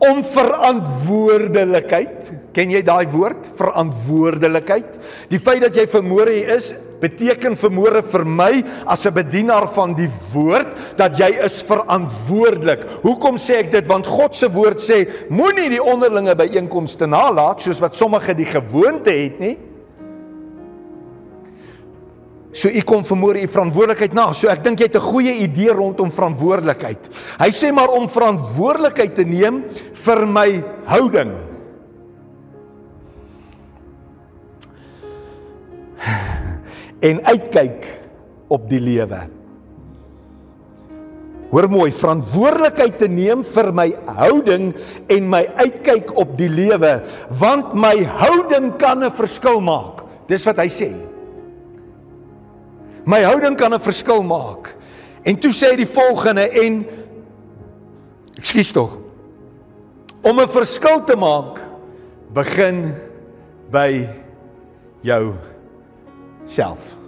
om 0.00 0.22
verantwoordelikheid, 0.24 2.30
ken 2.56 2.70
jy 2.72 2.80
daai 2.84 3.04
woord, 3.12 3.44
verantwoordelikheid? 3.58 4.96
Die 5.28 5.40
feit 5.42 5.60
dat 5.66 5.76
jy 5.76 5.84
vermoere 5.90 6.38
is, 6.56 6.72
beteken 7.00 7.56
vermoere 7.56 8.02
vir 8.04 8.24
my 8.24 8.64
as 8.86 9.06
'n 9.06 9.14
bedienaar 9.14 9.68
van 9.68 9.94
die 9.94 10.10
woord 10.32 10.96
dat 10.96 11.18
jy 11.18 11.30
is 11.44 11.62
verantwoordelik. 11.62 12.84
Hoekom 13.02 13.36
sê 13.36 13.60
ek 13.60 13.72
dit? 13.72 13.86
Want 13.86 14.06
God 14.06 14.34
se 14.34 14.48
woord 14.48 14.80
sê, 14.80 15.08
moenie 15.28 15.68
die 15.68 15.82
onderlinge 15.82 16.34
byeenkomste 16.34 17.06
nalat 17.06 17.62
soos 17.62 17.80
wat 17.80 17.94
sommige 17.94 18.34
die 18.34 18.46
gewoonte 18.46 19.10
het 19.10 19.40
nie. 19.40 19.58
So 22.52 22.68
u 22.68 22.80
kom 22.82 23.04
vermoor 23.06 23.38
u 23.38 23.46
verantwoordelikheid 23.46 24.14
na. 24.14 24.32
So 24.34 24.50
ek 24.50 24.64
dink 24.64 24.80
jy 24.80 24.88
het 24.90 24.96
'n 24.96 25.06
goeie 25.06 25.34
idee 25.46 25.70
rondom 25.70 26.10
verantwoordelikheid. 26.10 27.10
Hy 27.38 27.50
sê 27.50 27.72
maar 27.72 27.88
om 27.88 28.08
verantwoordelikheid 28.08 29.14
te 29.14 29.24
neem 29.24 29.64
vir 29.94 30.26
my 30.26 30.64
houding. 30.86 31.32
En 37.00 37.24
uitkyk 37.24 37.86
op 38.48 38.68
die 38.68 38.80
lewe. 38.80 39.28
Hoor 41.50 41.66
mooi, 41.70 41.90
verantwoordelikheid 41.90 42.98
te 42.98 43.08
neem 43.08 43.42
vir 43.42 43.72
my 43.72 43.88
houding 44.06 44.74
en 45.08 45.30
my 45.30 45.46
uitkyk 45.56 46.12
op 46.14 46.36
die 46.38 46.50
lewe, 46.50 47.02
want 47.30 47.74
my 47.74 48.04
houding 48.04 48.76
kan 48.78 49.02
'n 49.02 49.10
verskil 49.10 49.60
maak. 49.60 50.04
Dis 50.28 50.44
wat 50.44 50.58
hy 50.58 50.68
sê. 50.68 51.09
My 53.10 53.24
houding 53.26 53.56
kan 53.58 53.74
'n 53.74 53.80
verskil 53.80 54.22
maak. 54.22 54.76
En 55.22 55.38
toe 55.38 55.50
sê 55.52 55.70
hy 55.70 55.76
die 55.76 55.94
volgende 55.98 56.48
en 56.48 56.86
Ekskuus 58.38 58.72
tog. 58.72 58.98
Om 60.22 60.40
'n 60.40 60.48
verskil 60.48 61.04
te 61.04 61.16
maak 61.16 61.58
begin 62.32 62.94
by 63.70 64.08
jou 65.02 65.34
self. 66.46 66.99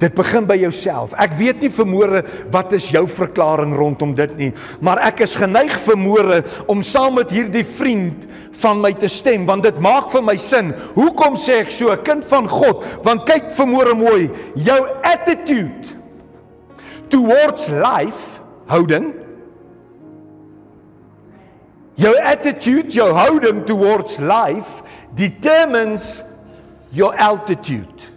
Dit 0.00 0.12
begin 0.16 0.44
by 0.44 0.58
jouself. 0.60 1.14
Ek 1.16 1.32
weet 1.38 1.62
nie 1.64 1.70
vermoere 1.72 2.20
wat 2.52 2.74
is 2.76 2.90
jou 2.92 3.06
verklaring 3.08 3.72
rondom 3.76 4.12
dit 4.18 4.34
nie, 4.36 4.50
maar 4.84 5.00
ek 5.08 5.22
is 5.24 5.38
geneig 5.40 5.72
vermoere 5.86 6.42
om 6.68 6.84
saam 6.84 7.16
met 7.16 7.32
hierdie 7.32 7.64
vriend 7.64 8.26
van 8.60 8.82
my 8.84 8.92
te 8.96 9.08
stem 9.08 9.46
want 9.48 9.64
dit 9.64 9.78
maak 9.80 10.10
vir 10.12 10.24
my 10.26 10.36
sin. 10.40 10.74
Hoekom 10.98 11.40
sê 11.40 11.62
ek 11.64 11.72
so, 11.72 11.94
kind 12.04 12.26
van 12.28 12.48
God? 12.50 12.84
Want 13.06 13.24
kyk 13.28 13.48
vermoere 13.56 13.96
mooi, 13.96 14.28
jou 14.68 14.80
attitude 15.00 15.94
towards 17.08 17.70
life, 17.72 18.42
houding 18.68 19.14
Jou 21.96 22.12
attitude, 22.20 22.92
jou 22.92 23.08
houding 23.12 23.64
towards 23.64 24.20
life 24.20 24.82
determines 25.14 26.22
your 26.92 27.16
altitude. 27.16 28.15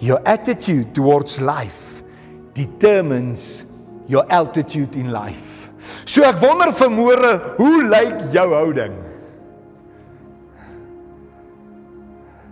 Your 0.00 0.20
attitude 0.24 0.94
towards 0.94 1.40
life 1.40 2.02
determines 2.54 3.64
your 4.08 4.24
altitude 4.32 4.96
in 4.96 5.12
life. 5.12 5.68
So 6.08 6.24
ek 6.24 6.40
wonder 6.40 6.72
vermoere, 6.74 7.36
hoe 7.60 7.84
lyk 7.84 8.32
jou 8.34 8.48
houding? 8.54 8.96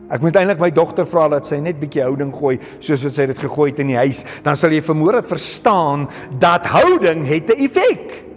Ek 0.09 0.23
moet 0.25 0.39
eintlik 0.41 0.61
my 0.61 0.71
dogter 0.73 1.09
vra 1.09 1.27
dat 1.35 1.49
sy 1.49 1.59
net 1.61 1.81
bietjie 1.81 2.05
houding 2.05 2.31
gooi 2.33 2.57
soos 2.81 3.03
wat 3.05 3.17
sy 3.17 3.27
dit 3.29 3.43
gegooi 3.45 3.71
het 3.73 3.83
in 3.85 3.93
die 3.93 3.99
huis, 4.01 4.23
dan 4.45 4.57
sal 4.57 4.73
jy 4.73 4.81
vermoere 4.85 5.21
verstaan 5.25 6.07
dat 6.41 6.69
houding 6.73 7.27
het 7.29 7.53
'n 7.53 7.65
effek. 7.65 8.28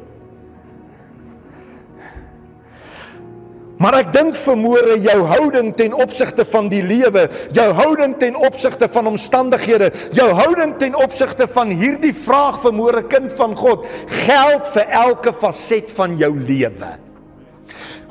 Maar 3.82 3.98
ek 4.04 4.12
dink 4.14 4.36
vermoere 4.38 5.00
jou 5.02 5.18
houding 5.26 5.72
ten 5.78 5.96
opsigte 5.98 6.46
van 6.46 6.68
die 6.70 6.84
lewe, 6.86 7.26
jou 7.56 7.68
houding 7.74 8.14
ten 8.22 8.36
opsigte 8.38 8.86
van 8.94 9.10
omstandighede, 9.10 9.90
jou 10.14 10.28
houding 10.38 10.76
ten 10.78 10.98
opsigte 10.98 11.48
van 11.50 11.74
hierdie 11.74 12.14
vraag 12.14 12.60
vermoere 12.62 13.08
kind 13.10 13.32
van 13.40 13.56
God, 13.58 13.88
geld 14.26 14.70
vir 14.76 14.92
elke 15.06 15.34
faset 15.34 15.90
van 15.98 16.14
jou 16.20 16.30
lewe. 16.38 16.92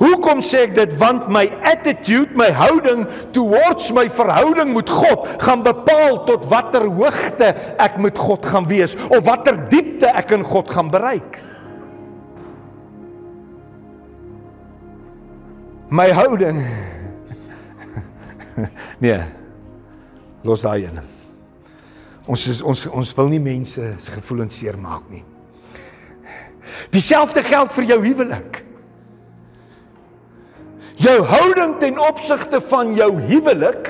Hoekom 0.01 0.41
sê 0.43 0.63
ek 0.65 0.73
dit? 0.75 0.95
Want 0.97 1.27
my 1.31 1.45
attitude, 1.69 2.33
my 2.35 2.49
houding 2.57 3.05
towards 3.35 3.91
my 3.93 4.07
verhouding 4.09 4.73
met 4.73 4.89
God 4.89 5.27
gaan 5.45 5.61
bepaal 5.63 6.23
tot 6.25 6.47
watter 6.49 6.87
hoogte 6.89 7.53
ek 7.77 8.01
met 8.01 8.17
God 8.17 8.47
gaan 8.49 8.65
wees 8.71 8.97
of 9.11 9.21
watter 9.29 9.59
diepte 9.69 10.09
ek 10.09 10.33
in 10.35 10.43
God 10.47 10.73
gaan 10.73 10.89
bereik. 10.91 11.37
My 15.91 16.11
houding. 16.11 16.63
Nee. 18.99 19.21
Los 20.43 20.61
daai 20.61 20.85
een. 20.85 20.99
Ons 22.29 22.43
is 22.49 22.59
ons 22.61 22.83
ons 22.89 23.13
wil 23.17 23.29
nie 23.31 23.41
mense 23.41 23.93
se 23.97 24.13
gevoelens 24.13 24.57
seermaak 24.57 25.07
nie. 25.09 25.23
Dieselfde 26.93 27.41
geld 27.45 27.73
vir 27.77 27.87
jou 27.93 27.97
huwelik. 28.03 28.61
Jou 31.01 31.17
houding 31.25 31.77
ten 31.81 31.97
opsigte 32.01 32.61
van 32.69 32.93
jou 32.97 33.09
huwelik 33.31 33.89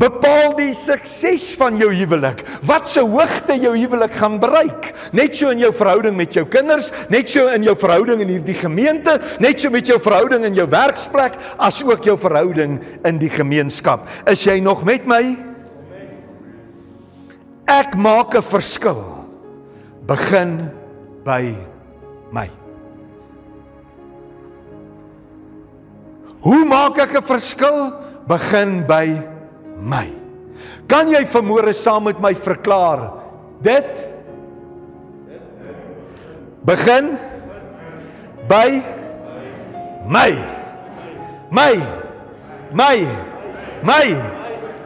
bepaal 0.00 0.52
die 0.58 0.72
sukses 0.76 1.48
van 1.58 1.78
jou 1.80 1.88
huwelik. 1.94 2.42
Wat 2.68 2.88
se 2.90 3.02
hoogte 3.04 3.56
jou 3.60 3.72
huwelik 3.76 4.14
gaan 4.16 4.38
bereik. 4.40 4.90
Net 5.16 5.36
so 5.36 5.50
in 5.52 5.62
jou 5.62 5.72
verhouding 5.76 6.16
met 6.18 6.36
jou 6.36 6.44
kinders, 6.48 6.90
net 7.12 7.30
so 7.32 7.48
in 7.52 7.64
jou 7.66 7.76
verhouding 7.78 8.22
in 8.24 8.34
hierdie 8.36 8.58
gemeente, 8.58 9.16
net 9.42 9.60
so 9.60 9.72
met 9.72 9.88
jou 9.88 9.98
verhouding 10.02 10.44
in 10.48 10.58
jou 10.58 10.68
werksplek, 10.70 11.38
as 11.58 11.82
ook 11.84 12.04
jou 12.04 12.16
verhouding 12.20 12.78
in 13.08 13.20
die 13.20 13.32
gemeenskap. 13.32 14.08
Is 14.28 14.44
jy 14.46 14.58
nog 14.64 14.84
met 14.84 15.08
my? 15.08 15.22
Ek 17.66 17.96
maak 17.96 18.34
'n 18.34 18.42
verskil. 18.42 19.26
Begin 20.06 20.70
by 21.24 21.54
my. 22.30 22.48
Hoe 26.40 26.64
maak 26.64 26.98
ek 26.98 27.16
'n 27.16 27.22
verskil? 27.22 27.92
Begin 28.28 28.86
by 28.86 29.06
my 29.06 29.35
my. 29.78 30.06
Kan 30.86 31.10
jy 31.10 31.24
vermoere 31.26 31.74
saam 31.74 32.06
met 32.08 32.20
my 32.22 32.34
verklaar? 32.34 33.10
Dit 33.62 34.04
begin 36.66 37.14
by 38.48 38.82
my. 40.06 40.30
My. 41.50 41.74
My. 42.72 42.98
My. 43.82 44.06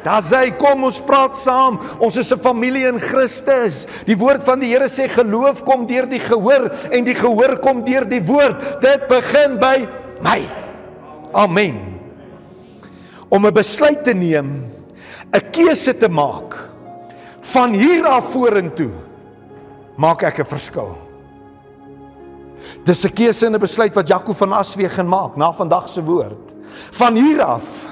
Daar's 0.01 0.31
hy, 0.33 0.47
kom 0.57 0.87
ons 0.89 1.01
praat 1.05 1.37
saam. 1.37 1.77
Ons 2.01 2.17
is 2.17 2.33
'n 2.33 2.41
familie 2.41 2.89
in 2.89 2.99
Christus. 2.99 3.87
Die 4.07 4.17
woord 4.17 4.43
van 4.45 4.61
die 4.61 4.73
Here 4.73 4.89
sê 4.89 5.09
geloof 5.09 5.65
kom 5.65 5.87
deur 5.87 6.07
die 6.07 6.21
gehoor 6.21 6.71
en 6.91 7.05
die 7.05 7.15
gehoor 7.15 7.61
kom 7.61 7.85
deur 7.85 8.09
die 8.09 8.23
woord. 8.25 8.81
Dit 8.81 9.09
begin 9.09 9.59
by 9.59 9.89
my. 10.21 10.41
Amen. 11.33 12.01
Om 13.29 13.47
'n 13.47 13.53
besluit 13.53 14.03
te 14.05 14.15
neem, 14.15 14.70
'n 15.33 15.51
keuse 15.51 15.97
te 15.97 16.09
maak 16.09 16.69
van 17.41 17.73
hier 17.73 18.07
af 18.07 18.33
vorentoe 18.33 18.93
maak 19.97 20.23
ek 20.23 20.41
'n 20.41 20.45
verskil. 20.45 20.97
Dis 22.85 23.05
'n 23.05 23.13
keuse 23.13 23.47
en 23.47 23.55
'n 23.55 23.61
besluit 23.61 23.95
wat 23.95 24.09
Jaco 24.09 24.33
van 24.33 24.53
Aswee 24.53 24.89
gaan 24.89 25.09
maak 25.09 25.37
na 25.37 25.53
vandag 25.53 25.89
se 25.89 26.03
woord. 26.03 26.55
Van 26.91 27.15
hier 27.15 27.43
af 27.43 27.89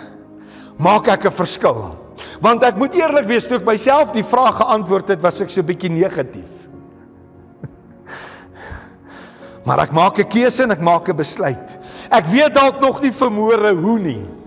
maak 0.78 1.09
ek 1.09 1.25
'n 1.25 1.33
verskil. 1.33 1.97
Want 2.40 2.62
ek 2.62 2.76
moet 2.76 2.95
eerlik 2.95 3.26
wees, 3.26 3.47
toe 3.47 3.59
ek 3.59 3.64
myself 3.64 4.12
die 4.12 4.25
vraag 4.25 4.57
geantwoord 4.57 5.09
het, 5.09 5.23
was 5.23 5.40
ek 5.40 5.50
so 5.50 5.62
bietjie 5.62 5.90
negatief. 5.90 6.49
Maar 9.66 9.78
ek 9.78 9.92
maak 9.92 10.18
'n 10.18 10.28
keuse 10.28 10.62
en 10.62 10.71
ek 10.71 10.80
maak 10.80 11.09
'n 11.09 11.16
besluit. 11.16 11.78
Ek 12.11 12.26
weet 12.26 12.54
dalk 12.54 12.80
nog 12.80 13.00
nie 13.00 13.12
vermoere 13.12 13.75
hoe 13.75 13.99
nie. 13.99 14.38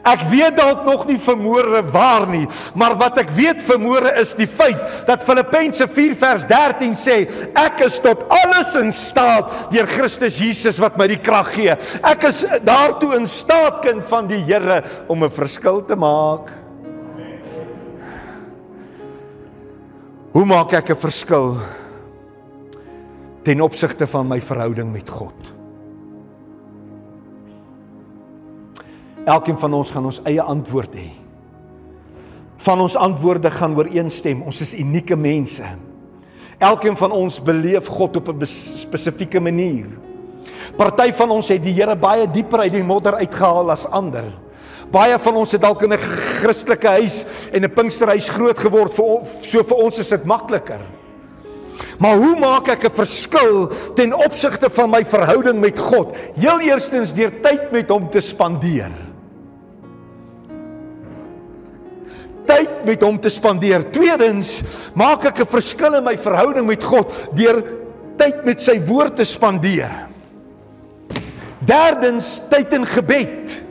Ek 0.00 0.22
weet 0.30 0.56
dalk 0.56 0.86
nog 0.86 1.02
nie 1.08 1.18
vermoere 1.20 1.82
waar 1.92 2.24
nie, 2.30 2.46
maar 2.78 2.94
wat 3.00 3.18
ek 3.20 3.32
weet 3.36 3.60
vermoere 3.60 4.14
is 4.22 4.32
die 4.38 4.48
feit 4.48 4.80
dat 5.08 5.24
Filippense 5.26 5.84
4 5.84 6.14
vers 6.16 6.46
13 6.48 6.96
sê, 6.96 7.18
ek 7.52 7.82
is 7.84 7.98
tot 8.00 8.24
alles 8.32 8.72
in 8.80 8.88
staat 8.96 9.68
deur 9.74 9.90
Christus 9.90 10.40
Jesus 10.40 10.80
wat 10.80 10.96
my 10.96 11.10
die 11.10 11.20
krag 11.20 11.52
gee. 11.52 11.76
Ek 12.00 12.24
is 12.30 12.42
daartoe 12.64 13.12
in 13.18 13.28
staat 13.28 13.82
kind 13.84 14.04
van 14.08 14.30
die 14.30 14.40
Here 14.40 14.80
om 15.08 15.22
'n 15.22 15.30
verskil 15.30 15.84
te 15.84 15.96
maak. 15.96 16.48
Hoe 20.32 20.44
maak 20.46 20.72
ek 20.72 20.90
'n 20.90 20.96
verskil 20.96 21.58
ten 23.44 23.60
opsigte 23.60 24.06
van 24.06 24.28
my 24.28 24.40
verhouding 24.40 24.92
met 24.92 25.10
God? 25.10 25.59
Elkeen 29.24 29.58
van 29.58 29.74
ons 29.74 29.90
gaan 29.90 30.04
ons 30.08 30.20
eie 30.24 30.42
antwoord 30.42 30.94
hê. 30.96 31.08
Van 32.60 32.80
ons 32.80 32.96
antwoorde 32.96 33.50
gaan 33.50 33.76
ooreenstem. 33.76 34.42
Ons 34.42 34.60
is 34.60 34.74
unieke 34.74 35.16
mense. 35.16 35.64
Elkeen 36.60 36.96
van 36.96 37.12
ons 37.16 37.40
beleef 37.42 37.86
God 37.88 38.16
op 38.16 38.28
'n 38.28 38.46
spesifieke 38.46 39.40
manier. 39.40 39.86
Party 40.76 41.12
van 41.12 41.30
ons 41.30 41.48
het 41.48 41.62
die 41.62 41.72
Here 41.72 41.96
baie 41.96 42.30
dieper 42.30 42.60
uit 42.60 42.72
die 42.72 42.84
modder 42.84 43.14
uitgehaal 43.14 43.70
as 43.70 43.86
ander. 43.86 44.24
Baie 44.90 45.18
van 45.18 45.36
ons 45.36 45.52
het 45.52 45.62
dalk 45.62 45.82
in 45.82 45.92
'n 45.92 45.98
Christelike 46.40 46.88
huis 46.88 47.24
en 47.52 47.64
'n 47.64 47.74
Pinksterhuis 47.74 48.28
groot 48.28 48.58
geword 48.58 48.92
vir 48.92 49.26
so 49.42 49.62
vir 49.62 49.76
ons 49.76 49.98
is 49.98 50.08
dit 50.08 50.24
makliker. 50.24 50.80
Maar 51.98 52.16
hoe 52.16 52.38
maak 52.38 52.68
ek 52.68 52.84
'n 52.84 52.90
verskil 52.90 53.70
ten 53.94 54.12
opsigte 54.14 54.70
van 54.70 54.90
my 54.90 55.04
verhouding 55.04 55.60
met 55.60 55.78
God? 55.78 56.16
Heel 56.34 56.60
eerstens 56.60 57.12
deur 57.12 57.40
tyd 57.40 57.72
met 57.72 57.88
hom 57.88 58.10
te 58.10 58.20
spandeer. 58.20 59.09
Tyd 62.50 62.84
met 62.88 63.02
hom 63.06 63.18
te 63.20 63.30
spandeer. 63.32 63.86
Tweedens, 63.94 64.60
maak 64.94 65.24
ek 65.30 65.40
'n 65.40 65.46
verskil 65.46 65.94
in 65.94 66.04
my 66.04 66.16
verhouding 66.16 66.66
met 66.66 66.82
God 66.82 67.08
deur 67.34 67.62
tyd 68.18 68.44
met 68.44 68.60
sy 68.60 68.78
woord 68.84 69.16
te 69.16 69.24
spandeer. 69.24 70.08
Derdens, 71.60 72.40
tyd 72.50 72.72
in 72.72 72.86
gebed. 72.86 73.64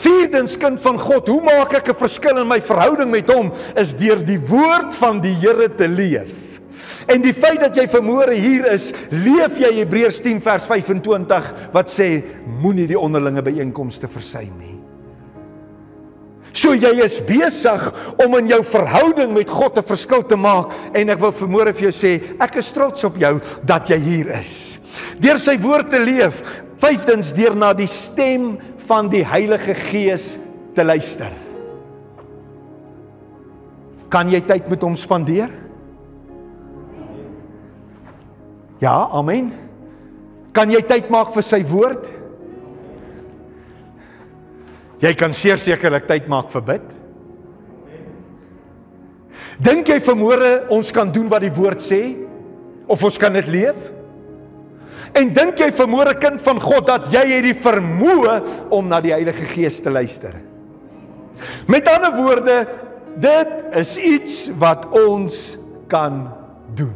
Vierdens, 0.00 0.56
kind 0.56 0.80
van 0.80 0.98
God, 0.98 1.28
hoe 1.28 1.42
maak 1.42 1.74
ek 1.74 1.88
'n 1.88 1.94
verskil 1.94 2.38
in 2.38 2.48
my 2.48 2.60
verhouding 2.60 3.10
met 3.10 3.28
hom 3.28 3.52
is 3.76 3.92
deur 3.94 4.24
die 4.24 4.38
woord 4.38 4.94
van 4.94 5.20
die 5.20 5.34
Here 5.34 5.68
te 5.68 5.88
leef. 5.88 6.60
En 7.08 7.20
die 7.20 7.34
feit 7.34 7.60
dat 7.60 7.76
jy 7.76 7.88
vermoere 7.88 8.34
hier 8.34 8.66
is, 8.72 8.92
leef 9.10 9.58
jy 9.58 9.72
Hebreërs 9.80 10.20
10 10.20 10.40
vers 10.40 10.66
25 10.66 11.54
wat 11.72 11.90
sê 11.90 12.22
moenie 12.60 12.86
die 12.86 12.98
onderlinge 12.98 13.42
byeenkomste 13.42 14.08
versuim 14.08 14.52
nie. 14.58 14.79
So 16.52 16.74
jy 16.74 16.92
is 17.04 17.20
besig 17.22 17.84
om 18.18 18.34
in 18.40 18.48
jou 18.50 18.60
verhouding 18.66 19.32
met 19.34 19.50
God 19.50 19.78
'n 19.78 19.82
verskil 19.82 20.22
te 20.22 20.36
maak 20.36 20.72
en 20.94 21.10
ek 21.10 21.20
wil 21.20 21.32
vermoere 21.32 21.72
vir 21.72 21.90
jou 21.90 21.92
sê 21.92 22.40
ek 22.40 22.56
is 22.56 22.72
trots 22.72 23.04
op 23.04 23.16
jou 23.16 23.40
dat 23.64 23.88
jy 23.88 23.98
hier 23.98 24.28
is. 24.38 24.80
Deur 25.20 25.38
sy 25.38 25.56
woord 25.58 25.90
te 25.90 25.98
leef, 25.98 26.42
vyftens 26.78 27.32
deur 27.32 27.54
na 27.54 27.72
die 27.72 27.86
stem 27.86 28.58
van 28.78 29.08
die 29.08 29.24
Heilige 29.24 29.74
Gees 29.74 30.38
te 30.74 30.82
luister. 30.84 31.30
Kan 34.10 34.30
jy 34.30 34.40
tyd 34.40 34.68
met 34.68 34.82
hom 34.82 34.96
spandeer? 34.96 35.50
Ja, 38.80 39.08
amen. 39.12 39.52
Kan 40.52 40.70
jy 40.70 40.80
tyd 40.82 41.10
maak 41.10 41.32
vir 41.32 41.42
sy 41.42 41.62
woord? 41.62 42.19
Jy 45.00 45.12
kan 45.16 45.32
sekerlik 45.32 46.08
tyd 46.08 46.28
maak 46.28 46.50
vir 46.52 46.64
bid. 46.74 46.88
Dink 49.60 49.88
jy 49.88 49.98
vermoere 50.04 50.66
ons 50.72 50.92
kan 50.92 51.08
doen 51.12 51.28
wat 51.28 51.44
die 51.44 51.52
woord 51.52 51.82
sê 51.84 52.00
of 52.90 53.02
ons 53.04 53.18
kan 53.20 53.32
dit 53.36 53.48
leef? 53.52 53.88
En 55.16 55.32
dink 55.34 55.58
jy 55.58 55.70
vermoere 55.74 56.14
kind 56.20 56.40
van 56.40 56.60
God 56.62 56.86
dat 56.88 57.08
jy 57.12 57.24
het 57.32 57.46
die 57.48 57.56
vermoë 57.56 58.36
om 58.72 58.88
na 58.88 59.00
die 59.04 59.12
Heilige 59.14 59.48
Gees 59.50 59.80
te 59.82 59.92
luister? 59.92 60.36
Met 61.68 61.88
ander 61.88 62.14
woorde, 62.16 62.56
dit 63.20 63.76
is 63.80 63.96
iets 63.96 64.36
wat 64.60 64.86
ons 64.96 65.40
kan 65.90 66.22
doen. 66.76 66.94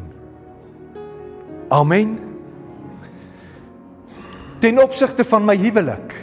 Amen. 1.73 2.15
Ten 4.63 4.79
opsigte 4.81 5.25
van 5.27 5.45
my 5.49 5.57
huwelik 5.59 6.15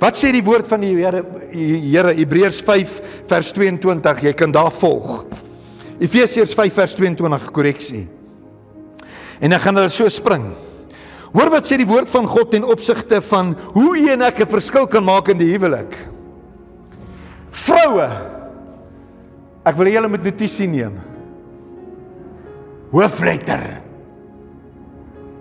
Wat 0.00 0.18
sê 0.18 0.28
die 0.34 0.44
woord 0.44 0.68
van 0.68 0.82
die 0.84 0.92
Here 0.98 1.22
Here 1.54 2.12
Hebreërs 2.16 2.60
5 2.64 2.96
vers 3.30 3.52
22, 3.56 4.26
jy 4.28 4.34
kan 4.36 4.52
daar 4.52 4.72
volg. 4.74 5.24
Efesiërs 5.96 6.52
5 6.56 6.76
vers 6.76 6.96
22 6.98 7.46
korreksie. 7.56 8.04
En 9.40 9.52
dan 9.52 9.60
gaan 9.60 9.80
hulle 9.80 9.92
so 9.92 10.08
spring. 10.12 10.50
Hoor 11.32 11.50
wat 11.52 11.68
sê 11.68 11.78
die 11.80 11.88
woord 11.88 12.10
van 12.12 12.28
God 12.28 12.52
ten 12.52 12.64
opsigte 12.64 13.22
van 13.24 13.54
hoe 13.74 13.96
u 13.96 14.04
en 14.12 14.22
ek 14.22 14.40
'n 14.40 14.52
verskil 14.52 14.86
kan 14.86 15.04
maak 15.04 15.28
in 15.28 15.38
die 15.38 15.52
huwelik. 15.52 15.96
Vroue. 17.50 18.08
Ek 19.64 19.76
wil 19.76 19.88
julle 19.88 20.08
met 20.08 20.22
notisie 20.22 20.68
neem. 20.68 21.00
Hoofletter. 22.92 23.82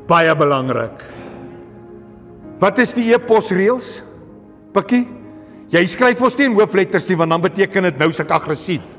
Baie 0.08 0.36
belangrik. 0.36 1.04
Wat 2.60 2.80
is 2.80 2.94
die 2.94 3.14
eposreëls? 3.14 4.02
Pikkie, 4.76 5.06
jy 5.72 5.82
skryf 5.90 6.20
mos 6.22 6.36
nie 6.38 6.50
in 6.50 6.58
hoofletters 6.58 7.08
nie 7.10 7.18
want 7.20 7.34
dan 7.34 7.44
beteken 7.46 7.90
dit 7.90 8.00
nou 8.02 8.12
is 8.12 8.22
ek 8.24 8.34
aggressief. 8.36 8.96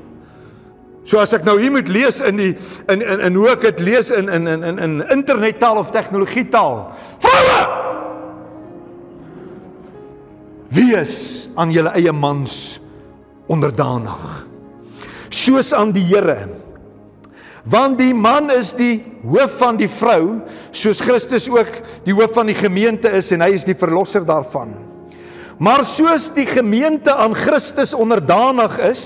So 1.07 1.21
as 1.23 1.31
ek 1.37 1.45
nou 1.47 1.55
hier 1.55 1.71
moet 1.71 1.87
lees 1.87 2.19
in 2.19 2.39
die 2.41 2.51
in 2.91 2.99
in 2.99 3.21
in 3.29 3.37
hoe 3.39 3.47
ek 3.53 3.63
dit 3.69 3.85
lees 3.87 4.11
in 4.11 4.27
in 4.27 4.49
in 4.51 4.65
in, 4.67 4.81
in 4.83 4.95
internettaal 5.15 5.79
of 5.79 5.93
tegnologietaal. 5.95 6.81
Vroue! 7.23 7.61
Wees 10.75 11.47
aan 11.55 11.71
julle 11.71 11.93
eie 11.95 12.11
mans 12.11 12.81
onderdanig. 13.47 14.23
Soos 15.31 15.71
aan 15.71 15.93
die 15.95 16.03
Here. 16.09 16.49
Want 17.67 17.99
die 17.99 18.13
man 18.15 18.51
is 18.51 18.73
die 18.75 19.03
hoof 19.27 19.57
van 19.59 19.79
die 19.79 19.89
vrou, 19.91 20.39
soos 20.71 21.01
Christus 21.03 21.49
ook 21.51 21.81
die 22.05 22.15
hoof 22.15 22.35
van 22.35 22.47
die 22.47 22.55
gemeente 22.55 23.11
is 23.11 23.31
en 23.35 23.43
hy 23.43 23.53
is 23.55 23.67
die 23.67 23.75
verlosser 23.75 24.23
daarvan. 24.27 24.75
Maar 25.57 25.85
soos 25.89 26.29
die 26.35 26.45
gemeente 26.45 27.13
aan 27.13 27.33
Christus 27.35 27.95
onderdanig 27.97 28.77
is, 28.85 29.03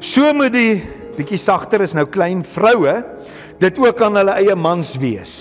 so 0.00 0.32
moet 0.36 0.54
die 0.54 0.78
bietjie 1.18 1.38
sagter 1.40 1.84
is 1.84 1.94
nou 1.96 2.06
klein 2.10 2.40
vroue 2.48 2.94
dit 3.60 3.78
ook 3.78 4.00
aan 4.02 4.16
hulle 4.18 4.36
eie 4.40 4.56
mans 4.56 4.94
wees. 5.00 5.34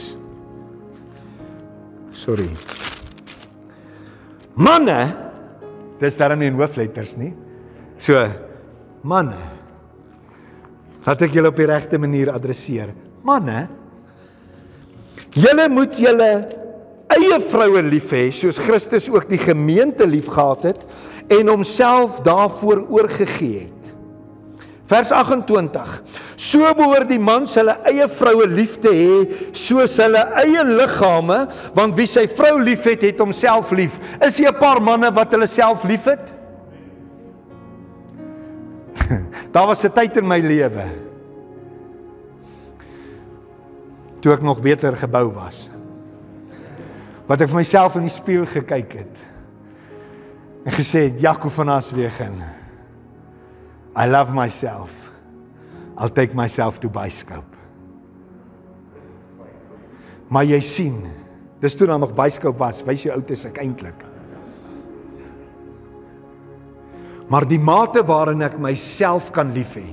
Sorry. 2.14 2.50
Manne, 4.54 5.00
dis 6.00 6.20
daarom 6.20 6.44
nie 6.44 6.52
in 6.52 6.60
hoofletters 6.60 7.16
nie. 7.18 7.32
So 7.98 8.20
manne. 9.08 9.40
Wat 11.04 11.24
ek 11.26 11.34
julle 11.36 11.50
op 11.52 11.58
die 11.58 11.68
regte 11.68 12.00
manier 12.00 12.32
adresseer. 12.36 12.94
Manne, 13.26 13.66
julle 15.34 15.66
moet 15.72 15.98
julle 16.00 16.30
eie 17.16 17.38
vroue 17.44 17.82
lief 17.86 18.12
hê 18.16 18.28
soos 18.34 18.60
Christus 18.62 19.10
ook 19.12 19.30
die 19.30 19.42
gemeente 19.42 20.08
liefgehad 20.08 20.64
het 20.72 20.84
en 21.32 21.52
homself 21.52 22.20
daarvoor 22.26 22.86
oorgegee 22.90 23.68
het. 23.68 23.84
Vers 24.90 25.12
28. 25.16 26.04
So 26.36 26.68
behoort 26.76 27.08
die 27.10 27.22
mans 27.22 27.56
hulle 27.58 27.76
eie 27.90 28.08
vroue 28.12 28.48
lief 28.52 28.76
te 28.84 28.92
hê 28.94 29.50
soos 29.56 29.96
hulle 30.04 30.22
eie 30.44 30.66
liggame, 30.68 31.40
want 31.78 31.96
wie 31.98 32.08
sy 32.10 32.28
vrou 32.28 32.58
liefhet, 32.62 33.06
het 33.08 33.24
homself 33.24 33.72
lief. 33.72 33.98
Is 34.20 34.38
hier 34.38 34.52
'n 34.52 34.60
paar 34.60 34.82
manne 34.82 35.10
wat 35.16 35.32
hulle 35.32 35.48
self 35.48 35.84
liefhet? 35.84 36.34
Daar 39.54 39.68
was 39.68 39.84
'n 39.86 39.94
tyd 39.94 40.18
in 40.18 40.28
my 40.28 40.40
lewe 40.40 40.86
toe 44.24 44.32
ek 44.32 44.42
nog 44.42 44.62
beter 44.64 44.96
gebou 44.96 45.34
was. 45.36 45.73
Wat 47.28 47.40
ek 47.42 47.52
vir 47.52 47.62
myself 47.62 47.96
in 48.00 48.08
die 48.08 48.14
spieël 48.14 48.48
gekyk 48.50 48.98
het 49.04 49.30
en 50.64 50.72
gesê 50.72 51.10
het 51.10 51.20
Jaco 51.20 51.50
van 51.52 51.74
Aswegen 51.76 52.38
I 53.94 54.08
love 54.10 54.34
myself. 54.34 54.90
I'll 55.98 56.10
take 56.10 56.34
myself 56.34 56.80
to 56.82 56.90
biskop. 56.90 57.46
Maar 60.34 60.48
jy 60.50 60.60
sien, 60.66 60.96
dis 61.62 61.78
toe 61.78 61.88
dan 61.88 62.02
nog 62.02 62.16
biskop 62.18 62.58
was, 62.58 62.82
wys 62.88 63.06
jy 63.06 63.14
oud 63.14 63.30
is 63.36 63.46
ek 63.46 63.60
eintlik. 63.62 64.02
Maar 67.30 67.46
die 67.50 67.62
mate 67.62 68.02
waarin 68.06 68.42
ek 68.46 68.58
myself 68.62 69.30
kan 69.34 69.54
lief 69.54 69.78
hê, 69.78 69.90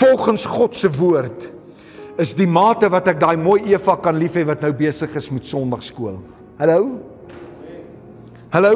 volgens 0.00 0.44
God 0.48 0.76
se 0.76 0.90
woord, 0.92 1.48
is 2.20 2.34
die 2.36 2.48
mate 2.48 2.88
wat 2.92 3.08
ek 3.10 3.20
daai 3.22 3.36
mooi 3.40 3.60
Eva 3.72 3.96
kan 4.00 4.16
lief 4.18 4.36
hê 4.38 4.44
wat 4.46 4.62
nou 4.62 4.72
besig 4.76 5.14
is 5.18 5.30
met 5.34 5.46
Sondagskool. 5.48 6.20
Hallo? 6.60 6.80
Hallo? 8.54 8.74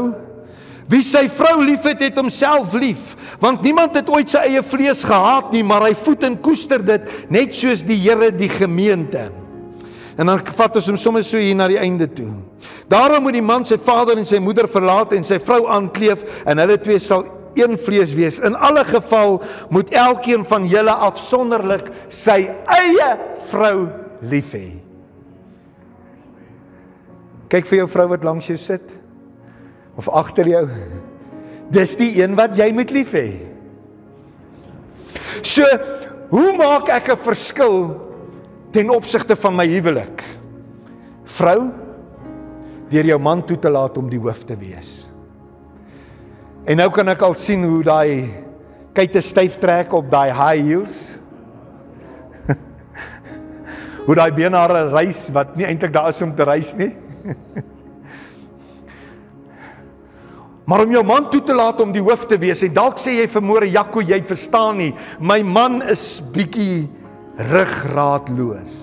Wie 0.89 1.05
sy 1.05 1.27
vrou 1.29 1.61
liefhet, 1.61 2.01
het 2.01 2.17
homself 2.17 2.73
lief, 2.81 3.13
want 3.43 3.61
niemand 3.63 3.99
het 3.99 4.09
ooit 4.09 4.33
sy 4.33 4.41
eie 4.49 4.63
vlees 4.65 5.03
gehaat 5.05 5.53
nie, 5.53 5.61
maar 5.63 5.85
hy 5.85 5.93
voed 6.01 6.25
en 6.25 6.39
koester 6.41 6.81
dit 6.81 7.11
net 7.29 7.53
soos 7.55 7.85
die 7.85 7.99
Here 8.01 8.31
die 8.33 8.49
gemeente. 8.49 9.29
En 10.19 10.33
dan 10.33 10.41
vat 10.41 10.79
ons 10.81 10.89
hom 10.91 10.97
sommer 10.99 11.23
so 11.23 11.39
hier 11.39 11.55
na 11.55 11.69
die 11.71 11.79
einde 11.79 12.09
toe. 12.11 12.31
Daarom 12.91 13.23
moet 13.29 13.37
die 13.37 13.45
man 13.45 13.69
sy 13.69 13.77
vader 13.79 14.19
en 14.19 14.27
sy 14.27 14.41
moeder 14.43 14.67
verlaat 14.67 15.13
en 15.15 15.27
sy 15.27 15.37
vrou 15.39 15.69
aankleef 15.71 16.25
en 16.49 16.59
hulle 16.59 16.79
twee 16.81 16.99
sal 16.99 17.27
een 17.55 17.79
vlees 17.79 18.15
wees. 18.15 18.39
In 18.39 18.57
alle 18.57 18.85
geval 18.85 19.43
moet 19.71 19.91
elkeen 19.91 20.45
van 20.45 20.67
julle 20.69 20.93
afsonderlik 20.93 21.91
sy 22.09 22.51
eie 22.67 23.09
vrou 23.51 23.89
lief 24.21 24.53
hê. 24.57 24.69
Kyk 27.49 27.69
vir 27.69 27.83
jou 27.83 27.89
vrou 27.89 28.09
wat 28.13 28.27
langs 28.27 28.49
jou 28.51 28.59
sit 28.61 28.93
of 29.99 30.09
agter 30.09 30.49
jou. 30.49 30.65
Dis 31.73 31.97
die 32.01 32.13
een 32.21 32.37
wat 32.39 32.57
jy 32.57 32.69
moet 32.77 32.93
lief 32.95 33.15
hê. 33.17 33.29
So, 35.43 35.65
hoe 36.31 36.53
maak 36.57 36.89
ek 36.89 37.09
'n 37.13 37.17
verskil 37.17 37.97
ten 38.73 38.91
opsigte 38.91 39.37
van 39.37 39.57
my 39.57 39.67
huwelik? 39.67 40.23
Vrou, 41.25 41.71
deur 42.91 43.05
jou 43.05 43.19
man 43.19 43.45
toe 43.45 43.59
te 43.59 43.71
laat 43.71 43.99
om 43.99 44.09
die 44.09 44.19
hoof 44.21 44.45
te 44.45 44.57
wees. 44.57 45.08
En 46.69 46.77
nou 46.77 46.91
kan 46.93 47.09
ek 47.09 47.23
al 47.25 47.33
sien 47.39 47.63
hoe 47.65 47.81
daai 47.81 48.29
kyte 48.97 49.23
styf 49.25 49.57
trek 49.61 49.95
op 49.97 50.11
daai 50.13 50.29
high 50.37 50.67
heels. 50.67 50.97
hoe 54.05 54.17
daai 54.19 54.29
beenhare 54.37 54.85
reis 54.93 55.27
wat 55.33 55.57
nie 55.57 55.65
eintlik 55.65 55.95
daar 55.95 56.13
is 56.13 56.21
om 56.25 56.35
te 56.37 56.45
reis 56.49 56.75
nie. 56.77 56.93
Maar 60.69 60.83
om 60.85 60.91
jou 60.93 61.01
man 61.01 61.31
toe 61.33 61.41
te 61.49 61.55
laat 61.57 61.79
om 61.81 61.95
die 61.95 62.03
hoof 62.05 62.27
te 62.29 62.37
wees 62.37 62.61
en 62.67 62.75
dalk 62.77 62.99
sê 63.01 63.15
jy 63.17 63.25
vermoere 63.33 63.71
Jaco 63.73 64.03
jy 64.05 64.19
verstaan 64.21 64.77
nie 64.77 64.91
my 65.17 65.39
man 65.41 65.79
is 65.81 66.19
bietjie 66.35 66.91
ruggraatloos. 67.49 68.75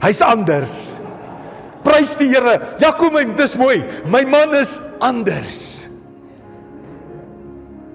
Hy's 0.00 0.22
anders. 0.24 0.78
Prys 1.86 2.16
die 2.18 2.28
Here. 2.32 2.58
Jaco 2.82 3.12
my 3.14 3.24
dis 3.38 3.56
mooi. 3.60 3.80
My 4.10 4.24
man 4.26 4.56
is 4.58 4.80
anders. 4.98 5.86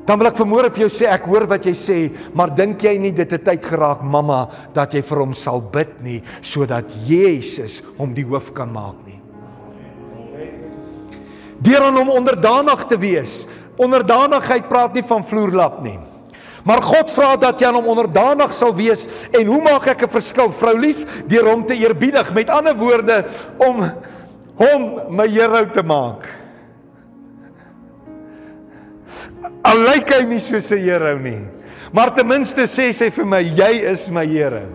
Dan 0.08 0.18
wil 0.20 0.32
ek 0.32 0.40
vermoere 0.40 0.72
vir 0.74 0.88
jou 0.88 0.92
sê 0.92 1.12
ek 1.12 1.28
hoor 1.30 1.46
wat 1.52 1.68
jy 1.68 1.76
sê, 1.78 1.98
maar 2.36 2.50
dink 2.56 2.82
jy 2.84 2.96
nie 3.00 3.14
dit 3.16 3.36
het 3.38 3.46
tyd 3.46 3.68
geraak 3.68 4.02
mamma 4.04 4.48
dat 4.76 4.96
jy 4.98 5.04
vir 5.06 5.24
hom 5.24 5.36
sal 5.38 5.62
bid 5.62 6.00
nie 6.04 6.20
sodat 6.42 6.90
Jesus 7.06 7.80
hom 8.00 8.16
die 8.18 8.26
hoof 8.28 8.50
kan 8.58 8.74
maak 8.74 8.98
nie 9.06 9.22
deur 11.62 11.86
aan 11.86 11.98
hom 12.02 12.10
onderdanig 12.10 12.86
te 12.90 12.98
wees. 13.00 13.44
Onderdanigheid 13.82 14.68
praat 14.70 14.96
nie 14.98 15.06
van 15.06 15.26
vloerlap 15.26 15.82
nie. 15.86 16.00
Maar 16.64 16.82
God 16.82 17.12
vra 17.12 17.36
dat 17.42 17.60
jy 17.60 17.68
aan 17.68 17.80
hom 17.80 17.90
onderdanig 17.96 18.54
sal 18.54 18.74
wees 18.78 19.08
en 19.34 19.50
hoe 19.50 19.62
maak 19.62 19.88
ek 19.88 20.04
'n 20.04 20.10
verskil? 20.10 20.52
Vrou 20.52 20.78
lief, 20.78 21.06
deur 21.28 21.50
hom 21.50 21.66
te 21.66 21.74
eerbiedig. 21.74 22.34
Met 22.34 22.50
ander 22.50 22.76
woorde 22.76 23.26
om 23.58 23.82
hom 24.56 25.02
my 25.10 25.28
Here 25.28 25.70
te 25.72 25.84
maak. 25.84 26.28
Al 29.64 29.78
lyk 29.78 30.10
hy 30.10 30.24
nie 30.26 30.40
soos 30.40 30.72
'n 30.72 30.78
Here 30.78 31.20
nie, 31.20 31.48
maar 31.92 32.14
ten 32.14 32.28
minste 32.28 32.68
sê 32.68 32.94
sy 32.94 33.10
vir 33.10 33.26
my 33.26 33.42
jy 33.42 33.92
is 33.92 34.10
my 34.10 34.26
Here. 34.26 34.68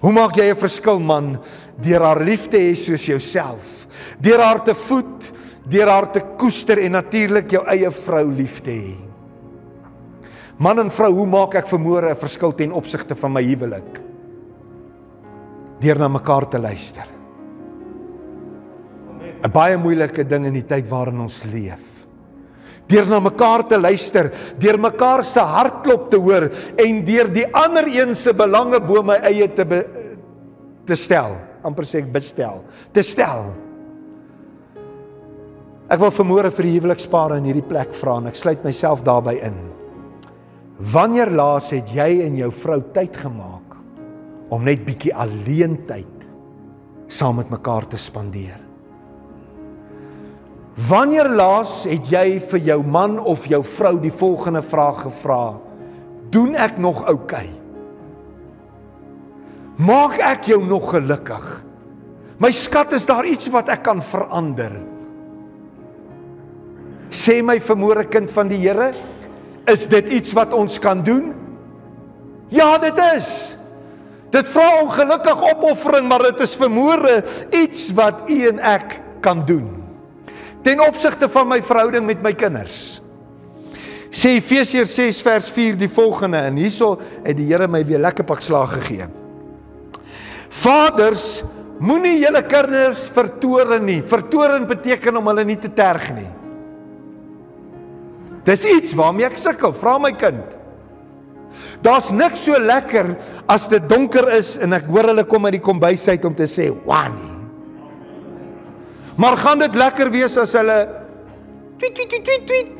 Hoe 0.00 0.12
maak 0.12 0.36
jy 0.36 0.50
'n 0.50 0.56
verskil 0.56 1.00
man 1.00 1.38
deur 1.76 2.00
haar 2.00 2.20
lief 2.20 2.48
te 2.48 2.58
hê 2.58 2.74
soos 2.76 3.06
jouself? 3.06 3.86
Deur 4.20 4.40
haar 4.40 4.64
te 4.64 4.74
voed, 4.74 5.32
deur 5.68 5.88
haar 5.88 6.12
te 6.12 6.20
koester 6.36 6.78
en 6.78 6.92
natuurlik 6.92 7.50
jou 7.50 7.64
eie 7.66 7.90
vrou 7.90 8.30
lief 8.30 8.60
te 8.60 8.70
hê. 8.70 9.09
Man 10.60 10.78
en 10.82 10.90
vrou, 10.92 11.12
hoe 11.16 11.26
maak 11.26 11.54
ek 11.56 11.68
vermoere 11.68 12.10
'n 12.10 12.16
verskil 12.16 12.52
ten 12.52 12.72
opsigte 12.72 13.14
van 13.16 13.32
my 13.32 13.42
huwelik? 13.42 14.00
Deur 15.80 15.98
na 15.98 16.08
mekaar 16.08 16.48
te 16.48 16.58
luister. 16.58 17.06
'n 19.42 19.50
Baie 19.50 19.76
moeilike 19.76 20.24
ding 20.24 20.46
in 20.46 20.52
die 20.52 20.66
tyd 20.66 20.86
waarin 20.88 21.20
ons 21.20 21.44
leef 21.44 22.00
deur 22.90 23.06
na 23.06 23.20
mekaar 23.22 23.64
te 23.68 23.78
luister, 23.78 24.30
deur 24.58 24.78
mekaar 24.78 25.24
se 25.24 25.40
hartklop 25.40 26.10
te 26.10 26.18
hoor 26.20 26.48
en 26.80 27.00
deur 27.06 27.30
die 27.32 27.46
ander 27.54 27.86
een 27.86 28.14
se 28.18 28.34
belange 28.36 28.80
bo 28.82 29.02
my 29.06 29.20
eie 29.30 29.48
te 29.54 29.64
be, 29.64 29.80
te 30.86 30.98
stel, 30.98 31.36
amper 31.62 31.86
sê 31.86 32.02
ek 32.02 32.12
bestel, 32.12 32.64
te 32.92 33.04
stel. 33.06 33.52
Ek 35.90 35.98
wil 36.02 36.14
vermoere 36.14 36.50
vir 36.54 36.68
die 36.68 36.76
huwelikspare 36.78 37.38
in 37.40 37.48
hierdie 37.50 37.66
plek 37.66 37.94
vra 37.98 38.18
en 38.20 38.30
ek 38.30 38.38
sluit 38.38 38.66
myself 38.66 39.04
daarbey 39.06 39.40
in. 39.46 39.58
Wanneer 40.80 41.28
laas 41.36 41.70
het 41.74 41.92
jy 41.92 42.22
en 42.24 42.38
jou 42.40 42.48
vrou 42.56 42.80
tyd 42.94 43.16
gemaak 43.20 43.76
om 44.50 44.64
net 44.64 44.82
bietjie 44.86 45.12
alleen 45.14 45.76
tyd 45.86 46.26
saam 47.10 47.36
met 47.40 47.52
mekaar 47.52 47.86
te 47.90 48.00
spandeer? 48.00 48.58
Wanneer 50.88 51.28
laas 51.36 51.82
het 51.84 52.08
jy 52.08 52.40
vir 52.40 52.66
jou 52.72 52.80
man 52.86 53.18
of 53.20 53.44
jou 53.50 53.60
vrou 53.76 53.98
die 54.00 54.14
volgende 54.14 54.62
vraag 54.64 55.04
gevra? 55.04 55.58
Doen 56.32 56.54
ek 56.56 56.78
nog 56.80 57.04
oukei? 57.04 57.48
Okay? 57.50 57.60
Maak 59.80 60.18
ek 60.20 60.50
jou 60.50 60.58
nog 60.60 60.90
gelukkig? 60.92 61.44
My 62.40 62.50
skat, 62.52 62.92
is 62.92 63.06
daar 63.08 63.24
iets 63.24 63.48
wat 63.52 63.70
ek 63.72 63.84
kan 63.86 64.02
verander? 64.04 64.74
Sê 67.08 67.38
my 67.44 67.56
vermoere 67.64 68.04
kind 68.08 68.28
van 68.32 68.50
die 68.50 68.58
Here, 68.60 68.90
is 69.66 69.86
dit 69.88 70.08
iets 70.08 70.32
wat 70.32 70.54
ons 70.54 70.78
kan 70.78 71.02
doen? 71.02 71.34
Ja, 72.48 72.78
dit 72.78 72.98
is. 73.16 73.56
Dit 74.30 74.48
vra 74.48 74.80
ongelukkig 74.82 75.42
opoffering, 75.50 76.08
maar 76.08 76.22
dit 76.30 76.40
is 76.40 76.56
vermoere 76.56 77.20
iets 77.50 77.90
wat 77.98 78.30
u 78.30 78.46
en 78.48 78.58
ek 78.58 79.00
kan 79.20 79.44
doen 79.46 79.80
ten 80.62 80.80
opsigte 80.84 81.28
van 81.32 81.48
my 81.48 81.60
verhouding 81.64 82.04
met 82.06 82.22
my 82.24 82.32
kinders. 82.36 83.00
Sê 84.10 84.34
Efesiërs 84.40 84.92
6 84.98 85.22
vers 85.22 85.48
4 85.54 85.78
die 85.78 85.90
volgende 85.90 86.40
en 86.48 86.58
hierso 86.58 86.96
het 87.22 87.36
die 87.38 87.46
Here 87.52 87.68
my 87.70 87.84
weer 87.86 88.02
lekker 88.02 88.26
pak 88.26 88.42
slaag 88.42 88.74
gegee. 88.80 89.06
Vaders, 90.50 91.44
moenie 91.78 92.18
julle 92.18 92.42
kinders 92.50 93.06
vertoren 93.14 93.86
nie. 93.86 94.00
Vertoren 94.02 94.66
beteken 94.68 95.20
om 95.20 95.30
hulle 95.30 95.46
nie 95.46 95.58
te 95.62 95.70
terg 95.72 96.10
nie. 96.16 96.28
Dis 98.44 98.64
iets 98.64 98.96
waarmee 98.96 99.28
ek 99.28 99.38
sukkel. 99.40 99.74
Vra 99.76 99.98
my 100.00 100.12
kind. 100.16 100.56
Daar's 101.84 102.10
niks 102.12 102.44
so 102.44 102.58
lekker 102.60 103.14
as 103.48 103.66
dit 103.72 103.84
donker 103.88 104.28
is 104.36 104.56
en 104.60 104.76
ek 104.76 104.88
hoor 104.92 105.12
hulle 105.12 105.24
kom 105.28 105.48
uit 105.48 105.56
die 105.56 105.64
kombuis 105.64 106.06
uit 106.08 106.24
om 106.28 106.34
te 106.36 106.48
sê, 106.48 106.68
"Wani." 106.84 107.30
Maar 109.16 109.36
gaan 109.36 109.58
dit 109.58 109.74
lekker 109.74 110.10
wees 110.10 110.36
as 110.36 110.52
hulle 110.52 110.88
tweet 111.78 111.94
tweet 111.94 112.08
tweet 112.08 112.24
tweet 112.24 112.46
tweet. 112.46 112.76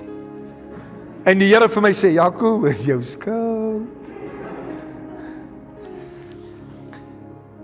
En 1.25 1.39
die 1.39 1.49
Here 1.49 1.69
vir 1.69 1.83
my 1.83 1.93
sê, 1.93 2.13
"Jaco, 2.13 2.65
is 2.65 2.85
jou 2.85 3.03
skuld." 3.03 3.89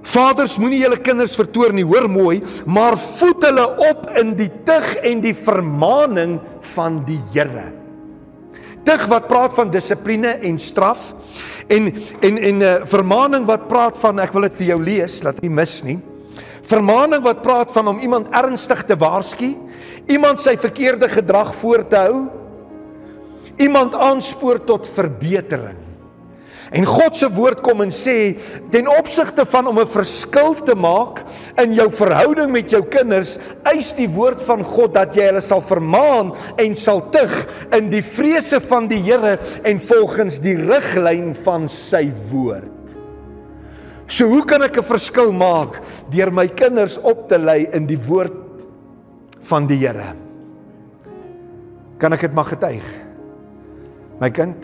Vaders, 0.03 0.59
moenie 0.59 0.81
julle 0.81 0.97
kinders 0.97 1.37
vertoor 1.37 1.73
nie, 1.73 1.85
hoor 1.85 2.09
mooi, 2.09 2.43
maar 2.67 2.97
voed 2.97 3.43
hulle 3.43 3.67
op 3.91 4.07
in 4.17 4.35
die 4.35 4.51
tug 4.65 4.95
en 5.03 5.21
die 5.21 5.35
vermaaning 5.35 6.41
van 6.61 7.05
die 7.05 7.21
Here. 7.33 7.86
Tug 8.87 9.07
wat 9.11 9.27
praat 9.29 9.55
van 9.57 9.70
dissipline 9.70 10.37
en 10.46 10.59
straf 10.62 11.11
en 11.66 11.90
en 12.20 12.38
en 12.38 12.59
'n 12.59 12.62
uh, 12.62 12.75
vermaaning 12.87 13.46
wat 13.46 13.68
praat 13.68 13.99
van 13.99 14.18
ek 14.18 14.33
wil 14.33 14.42
dit 14.42 14.55
vir 14.55 14.66
jou 14.66 14.81
lees, 14.83 15.22
laat 15.22 15.40
nie 15.42 15.51
mis 15.51 15.83
nie. 15.83 15.99
Vermaaning 16.62 17.22
wat 17.22 17.42
praat 17.42 17.72
van 17.72 17.88
om 17.88 17.99
iemand 17.99 18.31
ernstig 18.31 18.85
te 18.85 18.96
waarsku, 18.96 19.57
iemand 20.07 20.40
sy 20.40 20.57
verkeerde 20.57 21.09
gedrag 21.09 21.55
voor 21.55 21.87
te 21.87 21.96
hou, 21.96 22.29
iemand 23.57 23.94
aanspoor 23.94 24.64
tot 24.64 24.87
verbetering. 24.87 25.86
En 26.74 26.87
God 26.87 27.14
se 27.14 27.29
woord 27.31 27.61
kom 27.62 27.85
en 27.85 27.92
sê 27.94 28.35
ten 28.72 28.88
opsigte 28.90 29.44
van 29.46 29.68
om 29.70 29.79
'n 29.79 29.87
verskil 29.87 30.55
te 30.64 30.74
maak 30.74 31.22
in 31.62 31.74
jou 31.74 31.90
verhouding 31.90 32.50
met 32.50 32.70
jou 32.70 32.83
kinders, 32.83 33.38
eis 33.62 33.92
die 33.92 34.09
woord 34.09 34.42
van 34.42 34.64
God 34.64 34.94
dat 34.94 35.14
jy 35.14 35.26
hulle 35.31 35.40
sal 35.40 35.61
vermaan 35.61 36.35
en 36.59 36.74
sal 36.74 37.11
tug 37.11 37.46
in 37.72 37.90
die 37.90 38.02
vrese 38.02 38.61
van 38.61 38.88
die 38.88 39.02
Here 39.07 39.38
en 39.62 39.79
volgens 39.79 40.40
die 40.40 40.57
riglyn 40.57 41.35
van 41.35 41.68
sy 41.68 42.11
woord. 42.31 42.72
So 44.07 44.26
hoe 44.26 44.44
kan 44.44 44.62
ek 44.62 44.79
'n 44.79 44.83
verskil 44.83 45.33
maak 45.33 45.81
deur 46.11 46.33
my 46.33 46.48
kinders 46.48 46.98
op 46.98 47.29
te 47.29 47.38
lei 47.38 47.68
in 47.72 47.87
die 47.87 47.98
woord 47.98 48.66
van 49.42 49.66
die 49.66 49.79
Here? 49.79 50.14
Kan 51.98 52.12
ek 52.12 52.20
dit 52.20 52.35
mag 52.35 52.48
getuig? 52.48 52.85
My 54.20 54.31
kind, 54.31 54.57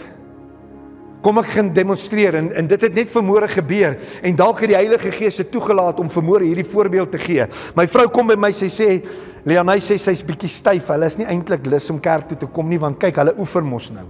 kom 1.23 1.39
ek 1.39 1.53
gaan 1.55 1.69
demonstreer 1.75 2.37
en, 2.41 2.49
en 2.59 2.69
dit 2.71 2.87
het 2.87 2.97
net 2.97 3.11
vanmôre 3.13 3.49
gebeur 3.51 3.95
en 4.23 4.39
dalk 4.39 4.65
het 4.65 4.73
die 4.73 4.79
Heilige 4.79 5.13
Gees 5.15 5.39
se 5.39 5.47
toegelaat 5.49 6.01
om 6.03 6.11
vanmôre 6.11 6.49
hierdie 6.49 6.67
voorbeeld 6.67 7.13
te 7.15 7.21
gee. 7.23 7.47
My 7.79 7.87
vrou 7.91 8.09
kom 8.11 8.33
by 8.33 8.39
my 8.41 8.51
sy 8.57 8.71
sê 8.73 8.89
Leanay 9.47 9.81
sê 9.83 9.97
sy's 9.99 10.23
bietjie 10.23 10.51
styf. 10.51 10.93
Hulle 10.93 11.09
is 11.11 11.17
nie 11.19 11.27
eintlik 11.27 11.65
lus 11.67 11.89
om 11.91 11.99
kerk 12.03 12.29
toe 12.31 12.39
te 12.45 12.51
kom 12.51 12.69
nie 12.71 12.79
want 12.83 13.01
kyk, 13.03 13.17
hulle 13.19 13.35
oefen 13.43 13.67
mos 13.67 13.89
nou. 13.95 14.07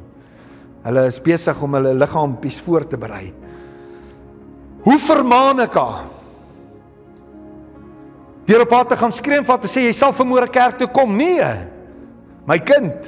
Hulle 0.82 1.06
is 1.08 1.20
besig 1.24 1.62
om 1.62 1.78
hulle 1.78 1.94
liggaampies 1.96 2.58
voor 2.66 2.84
te 2.90 2.98
berei. 3.00 3.30
Hoe 4.82 4.98
vermaan 5.00 5.62
ek 5.64 5.78
haar? 5.78 6.02
Deur 8.48 8.64
op 8.64 8.74
haar 8.74 8.88
te 8.90 8.98
gaan 8.98 9.14
skree 9.14 9.38
en 9.38 9.46
vat 9.46 9.62
te 9.62 9.70
sê 9.70 9.86
jy 9.86 9.94
sal 9.96 10.12
vanmôre 10.16 10.50
kerk 10.52 10.80
toe 10.80 10.90
kom. 10.92 11.14
Nee. 11.16 11.46
My 12.48 12.58
kind, 12.58 13.06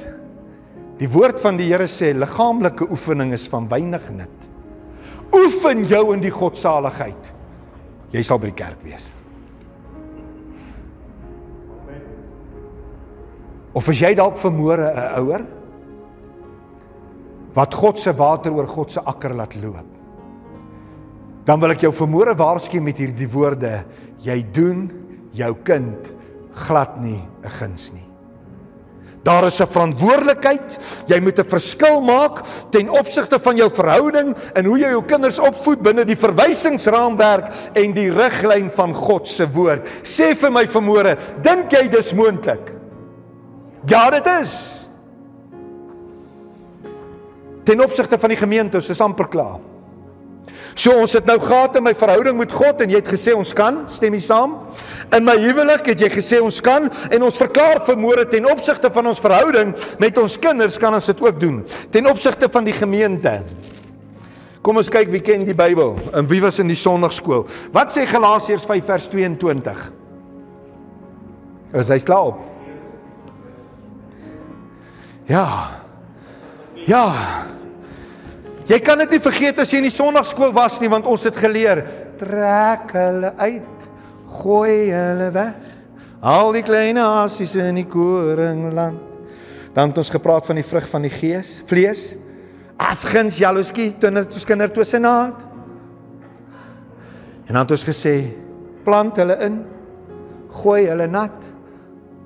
Die 1.01 1.11
woord 1.11 1.41
van 1.43 1.59
die 1.59 1.67
Here 1.73 1.89
sê 1.91 2.13
liggaamlike 2.15 2.87
oefening 2.91 3.33
is 3.35 3.49
van 3.51 3.67
weinig 3.71 4.05
nut. 4.15 4.49
Oefen 5.35 5.83
jou 5.91 6.13
in 6.15 6.23
die 6.23 6.31
godsaligheid. 6.31 7.33
Jy 8.15 8.23
sal 8.23 8.39
by 8.39 8.53
die 8.53 8.59
kerk 8.59 8.85
wees. 8.87 9.11
Of 13.75 13.91
as 13.91 13.99
jy 13.99 14.13
dalk 14.15 14.39
vermoere 14.39 14.87
'n 14.95 15.19
ouer 15.19 15.43
wat 17.55 17.75
God 17.75 17.99
se 17.99 18.13
water 18.13 18.53
oor 18.53 18.67
God 18.67 18.93
se 18.93 19.01
akker 19.01 19.35
laat 19.35 19.55
loop. 19.55 19.87
Dan 21.45 21.61
wil 21.61 21.71
ek 21.71 21.81
jou 21.81 21.93
vermoere 21.93 22.35
waarsku 22.35 22.81
met 22.81 22.99
hierdie 22.99 23.29
woorde: 23.29 23.85
jy 24.23 24.43
doen 24.53 24.91
jou 25.33 25.55
kind 25.65 26.15
glad 26.55 27.03
nie 27.03 27.19
'n 27.43 27.51
guns 27.59 27.93
nie. 27.93 28.14
Daar 29.25 29.47
is 29.47 29.61
'n 29.61 29.67
verantwoordelikheid. 29.67 30.79
Jy 31.07 31.21
moet 31.21 31.39
'n 31.39 31.49
verskil 31.49 32.01
maak 32.01 32.45
ten 32.71 32.89
opsigte 32.89 33.39
van 33.39 33.57
jou 33.57 33.71
verhouding 33.71 34.37
en 34.53 34.65
hoe 34.65 34.79
jy 34.79 34.89
jou 34.89 35.05
kinders 35.05 35.39
opvoed 35.39 35.83
binne 35.83 36.05
die 36.05 36.17
verwysingsraamwerk 36.17 37.53
en 37.73 37.93
die 37.93 38.11
riglyn 38.11 38.71
van 38.71 38.95
God 38.95 39.29
se 39.29 39.51
woord. 39.51 39.87
Sê 40.03 40.37
vir 40.37 40.51
my 40.53 40.67
vermoere, 40.69 41.17
dink 41.43 41.71
jy 41.73 41.89
dis 41.89 42.13
moontlik? 42.13 42.73
Ja, 43.87 44.11
dit 44.11 44.27
is. 44.27 44.87
Ten 47.65 47.81
opsigte 47.81 48.19
van 48.19 48.29
die 48.29 48.39
gemeente, 48.39 48.77
ons 48.77 48.89
is 48.89 49.01
amper 49.01 49.29
klaar. 49.29 49.59
So 50.75 50.95
ons 50.99 51.13
het 51.15 51.27
nou 51.29 51.37
gehad 51.39 51.77
in 51.79 51.85
my 51.87 51.93
verhouding 51.95 52.37
met 52.39 52.53
God 52.53 52.81
en 52.83 52.91
jy 52.91 52.99
het 52.99 53.11
gesê 53.11 53.35
ons 53.37 53.53
kan, 53.57 53.85
stem 53.91 54.17
jy 54.17 54.23
saam? 54.27 54.57
In 55.15 55.27
my 55.27 55.37
huwelik 55.39 55.87
het 55.93 56.03
jy 56.03 56.11
gesê 56.13 56.41
ons 56.43 56.59
kan 56.65 56.89
en 56.91 57.27
ons 57.27 57.39
verklaar 57.39 57.83
vermoere 57.87 58.27
ten 58.31 58.47
opsigte 58.51 58.91
van 58.93 59.13
ons 59.13 59.23
verhouding 59.23 59.75
met 60.03 60.19
ons 60.19 60.39
kinders 60.41 60.79
kan 60.83 60.95
ons 60.97 61.13
dit 61.13 61.23
ook 61.23 61.39
doen. 61.41 61.61
Ten 61.95 62.11
opsigte 62.11 62.51
van 62.51 62.67
die 62.67 62.75
gemeente. 62.75 63.39
Kom 64.65 64.81
ons 64.81 64.91
kyk 64.91 65.13
wie 65.13 65.23
ken 65.23 65.45
die 65.47 65.57
Bybel 65.57 65.99
en 66.17 66.27
wie 66.31 66.41
was 66.43 66.59
in 66.63 66.71
die 66.73 66.79
sonnaarskool. 66.79 67.45
Wat 67.75 67.93
sê 67.93 68.07
Galasiërs 68.09 68.65
5 68.67 68.91
vers 68.91 69.09
22? 69.13 69.85
Is 71.75 71.91
hy 71.91 71.99
klaar 72.07 72.31
op? 72.33 72.43
Ja. 75.29 75.47
Ja. 76.87 77.05
Jy 78.65 78.79
kan 78.81 79.01
dit 79.03 79.13
nie 79.13 79.21
vergeet 79.21 79.59
as 79.61 79.73
jy 79.73 79.83
in 79.83 79.89
die 79.91 79.93
sonnaarskool 79.93 80.55
was 80.57 80.79
nie 80.81 80.89
want 80.89 81.09
ons 81.11 81.27
het 81.29 81.37
geleer 81.37 81.83
trek 82.21 82.95
hulle 82.97 83.35
uit, 83.37 83.89
gooi 84.41 84.89
hulle 84.89 85.29
weg. 85.35 85.59
Al 86.25 86.55
die 86.57 86.63
klein 86.65 86.97
asies 87.03 87.53
in 87.61 87.77
die 87.77 87.89
koringland. 87.91 89.03
Dan 89.75 89.91
het 89.91 89.99
ons 90.01 90.13
gepraat 90.15 90.47
van 90.47 90.57
die 90.57 90.65
vrug 90.65 90.87
van 90.89 91.05
die 91.05 91.13
gees, 91.13 91.59
vlees, 91.69 92.15
afguns, 92.81 93.41
jaloesie, 93.43 93.91
kinder 93.99 94.73
tussenaat. 94.73 95.43
En 97.45 97.53
dan 97.53 97.65
het 97.67 97.75
ons 97.75 97.85
gesê 97.85 98.15
plant 98.87 99.19
hulle 99.21 99.37
in, 99.45 99.59
gooi 100.63 100.87
hulle 100.87 101.09
nat. 101.11 101.51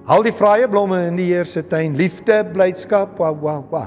Al 0.09 0.23
die 0.25 0.33
vrye 0.37 0.69
blomme 0.71 1.01
in 1.09 1.19
die 1.19 1.33
Here 1.33 1.49
se 1.49 1.65
tuin, 1.67 1.97
liefde, 1.99 2.45
blydskap, 2.53 3.19
wa 3.19 3.33
wa 3.33 3.59
wa. 3.73 3.87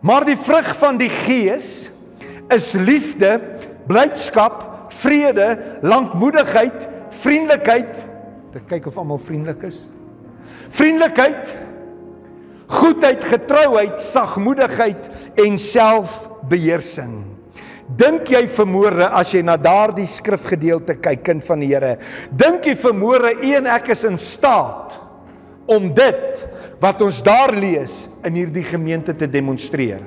Maar 0.00 0.24
die 0.28 0.38
vrug 0.38 0.68
van 0.78 0.98
die 1.00 1.10
Gees 1.10 1.90
is 2.54 2.72
liefde, 2.72 3.34
blydskap, 3.90 4.64
vrede, 4.94 5.48
lankmoedigheid, 5.82 6.86
vriendelikheid. 7.18 8.04
Ek 8.56 8.68
kyk 8.70 8.86
of 8.90 8.98
almal 9.00 9.20
vriendelik 9.20 9.66
is. 9.68 9.82
Vriendelikheid, 10.74 11.50
goedheid, 12.78 13.24
getrouheid, 13.24 13.98
sagmoedigheid 14.00 15.10
en 15.44 15.58
selfbeheersing. 15.60 17.18
Dink 17.98 18.28
jy 18.28 18.42
vermoere 18.52 19.08
as 19.16 19.32
jy 19.32 19.40
na 19.46 19.56
daardie 19.60 20.06
skrifgedeelte 20.08 20.98
kyk, 21.00 21.22
kind 21.24 21.44
van 21.46 21.62
die 21.64 21.70
Here? 21.72 21.94
Dink 22.28 22.68
jy 22.68 22.76
vermoere 22.78 23.32
een 23.40 23.68
ek 23.72 23.94
is 23.96 24.04
in 24.08 24.18
staat 24.20 24.98
om 25.68 25.88
dit 25.96 26.44
wat 26.82 27.02
ons 27.02 27.22
daar 27.26 27.52
lees 27.54 28.06
in 28.26 28.38
hierdie 28.38 28.66
gemeente 28.66 29.14
te 29.16 29.26
demonstreer. 29.30 30.02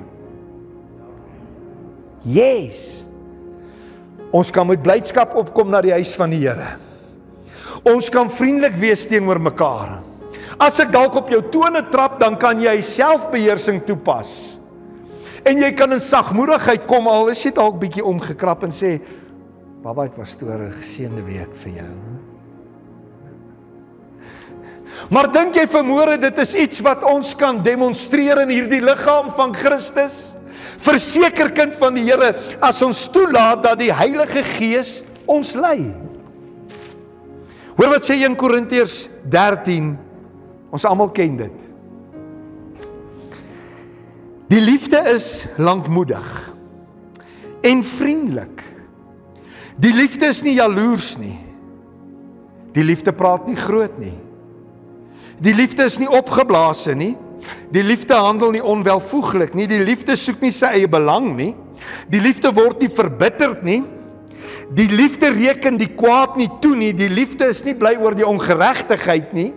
Yes. 2.24 3.04
Ons 4.32 4.52
kan 4.54 4.66
met 4.68 4.80
blydskap 4.82 5.34
opkom 5.36 5.72
na 5.72 5.82
die 5.84 5.92
huis 5.92 6.14
van 6.16 6.32
die 6.32 6.40
Here. 6.44 6.76
Ons 7.88 8.08
kan 8.14 8.30
vriendelik 8.30 8.78
wees 8.80 9.04
teenoor 9.10 9.40
mekaar. 9.42 9.98
As 10.62 10.78
ek 10.80 10.92
dalk 10.94 11.16
op 11.18 11.30
jou 11.32 11.42
tone 11.52 11.82
trap, 11.90 12.18
dan 12.20 12.38
kan 12.40 12.60
jy 12.62 12.76
selfbeheersing 12.86 13.82
toepas. 13.84 14.60
En 15.48 15.58
jy 15.58 15.72
kan 15.74 15.90
in 15.92 16.02
sagmoedigheid 16.02 16.86
kom 16.86 17.08
al 17.10 17.32
is 17.32 17.42
jy 17.42 17.50
dalk 17.56 17.80
bietjie 17.82 18.04
omgekrap 18.06 18.62
en 18.62 18.70
sê: 18.70 19.00
"Baba, 19.82 20.06
pastoor, 20.14 20.70
geseënde 20.70 21.24
week 21.26 21.56
vir 21.64 21.82
jou." 21.82 21.96
Maar 25.12 25.30
dink 25.32 25.56
jy 25.56 25.66
vermoere 25.70 26.18
dit 26.20 26.38
is 26.42 26.54
iets 26.54 26.82
wat 26.84 27.04
ons 27.08 27.34
kan 27.38 27.58
demonstreer 27.64 28.42
in 28.44 28.52
hierdie 28.54 28.82
liggaam 28.84 29.32
van 29.36 29.54
Christus? 29.56 30.32
Verseker 30.82 31.52
kind 31.54 31.76
van 31.78 31.94
die 31.96 32.06
Here 32.08 32.32
as 32.62 32.82
ons 32.84 33.04
toelaat 33.12 33.62
dat 33.64 33.80
die 33.80 33.92
Heilige 33.94 34.42
Gees 34.56 35.00
ons 35.30 35.54
lei. 35.58 35.92
Hoor 37.76 37.94
wat 37.94 38.06
sê 38.06 38.18
1 38.20 38.36
Korintiërs 38.38 39.06
13. 39.30 39.92
Ons 40.72 40.86
almal 40.88 41.12
ken 41.14 41.36
dit. 41.40 41.68
Die 44.52 44.60
liefde 44.60 45.00
is 45.14 45.46
lankmoedig 45.56 46.26
en 47.64 47.80
vriendelik. 47.86 48.60
Die 49.80 49.94
liefde 49.96 50.28
is 50.28 50.42
nie 50.44 50.58
jaloers 50.58 51.14
nie. 51.20 51.38
Die 52.76 52.84
liefde 52.84 53.14
praat 53.16 53.46
nie 53.48 53.56
groot 53.56 53.96
nie. 54.00 54.14
Die 55.42 55.54
liefde 55.54 55.88
is 55.90 55.98
nie 55.98 56.10
opgeblaase 56.10 56.94
nie. 56.94 57.14
Die 57.74 57.82
liefde 57.82 58.14
handel 58.14 58.52
nie 58.54 58.62
onwelvoeglik 58.62 59.56
nie. 59.58 59.66
Die 59.70 59.82
liefde 59.82 60.14
soek 60.18 60.42
nie 60.44 60.52
sy 60.54 60.76
eie 60.78 60.90
belang 60.90 61.32
nie. 61.38 61.52
Die 62.12 62.22
liefde 62.22 62.52
word 62.54 62.82
nie 62.82 62.90
verbitterd 62.92 63.64
nie. 63.66 63.80
Die 64.72 64.86
liefde 64.88 65.32
reken 65.34 65.80
die 65.80 65.90
kwaad 65.90 66.38
nie 66.38 66.48
toe 66.62 66.76
nie. 66.78 66.92
Die 66.94 67.10
liefde 67.10 67.50
is 67.50 67.64
nie 67.66 67.74
bly 67.78 67.96
oor 67.98 68.14
die 68.16 68.26
ongeregtigheid 68.26 69.34
nie. 69.36 69.50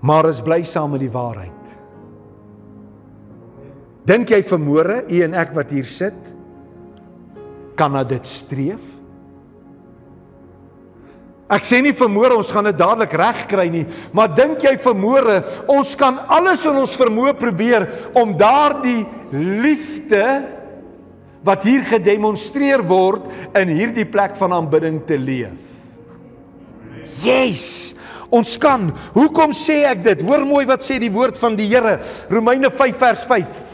Maar 0.00 0.30
is 0.30 0.40
bly 0.44 0.62
saam 0.64 0.94
met 0.94 1.02
die 1.02 1.12
waarheid. 1.12 1.56
Dink 4.08 4.30
jy 4.32 4.40
vermoere, 4.46 5.02
u 5.10 5.18
en 5.26 5.36
ek 5.38 5.52
wat 5.58 5.74
hier 5.74 5.86
sit, 5.86 6.30
kan 7.78 7.92
na 7.94 8.00
dit 8.08 8.26
streef? 8.26 8.99
Ek 11.50 11.66
sê 11.66 11.80
nie 11.82 11.94
vermoere 11.96 12.36
ons 12.38 12.50
gaan 12.54 12.68
dit 12.68 12.78
dadelik 12.78 13.14
regkry 13.18 13.66
nie, 13.72 13.82
maar 14.14 14.30
dink 14.36 14.62
jy 14.62 14.76
vermoere 14.78 15.40
ons 15.70 15.96
kan 15.98 16.20
alles 16.30 16.62
in 16.68 16.78
ons 16.78 16.94
vermoë 16.98 17.34
probeer 17.40 17.88
om 18.14 18.36
daardie 18.38 19.02
liefde 19.34 20.24
wat 21.42 21.64
hier 21.66 21.82
gedemonstreer 21.88 22.84
word 22.86 23.26
in 23.58 23.72
hierdie 23.72 24.06
plek 24.06 24.36
van 24.38 24.54
aanbidding 24.60 25.00
te 25.08 25.18
leef. 25.18 25.66
Yes. 27.24 27.96
Ons 28.30 28.54
kan. 28.62 28.92
Hoekom 29.16 29.50
sê 29.56 29.80
ek 29.90 30.04
dit? 30.04 30.22
Hoor 30.22 30.44
mooi 30.46 30.62
wat 30.68 30.84
sê 30.86 31.00
die 31.02 31.10
woord 31.10 31.38
van 31.40 31.56
die 31.58 31.66
Here. 31.66 31.98
Romeine 32.30 32.70
5 32.70 33.00
vers 33.00 33.26
5. 33.26 33.69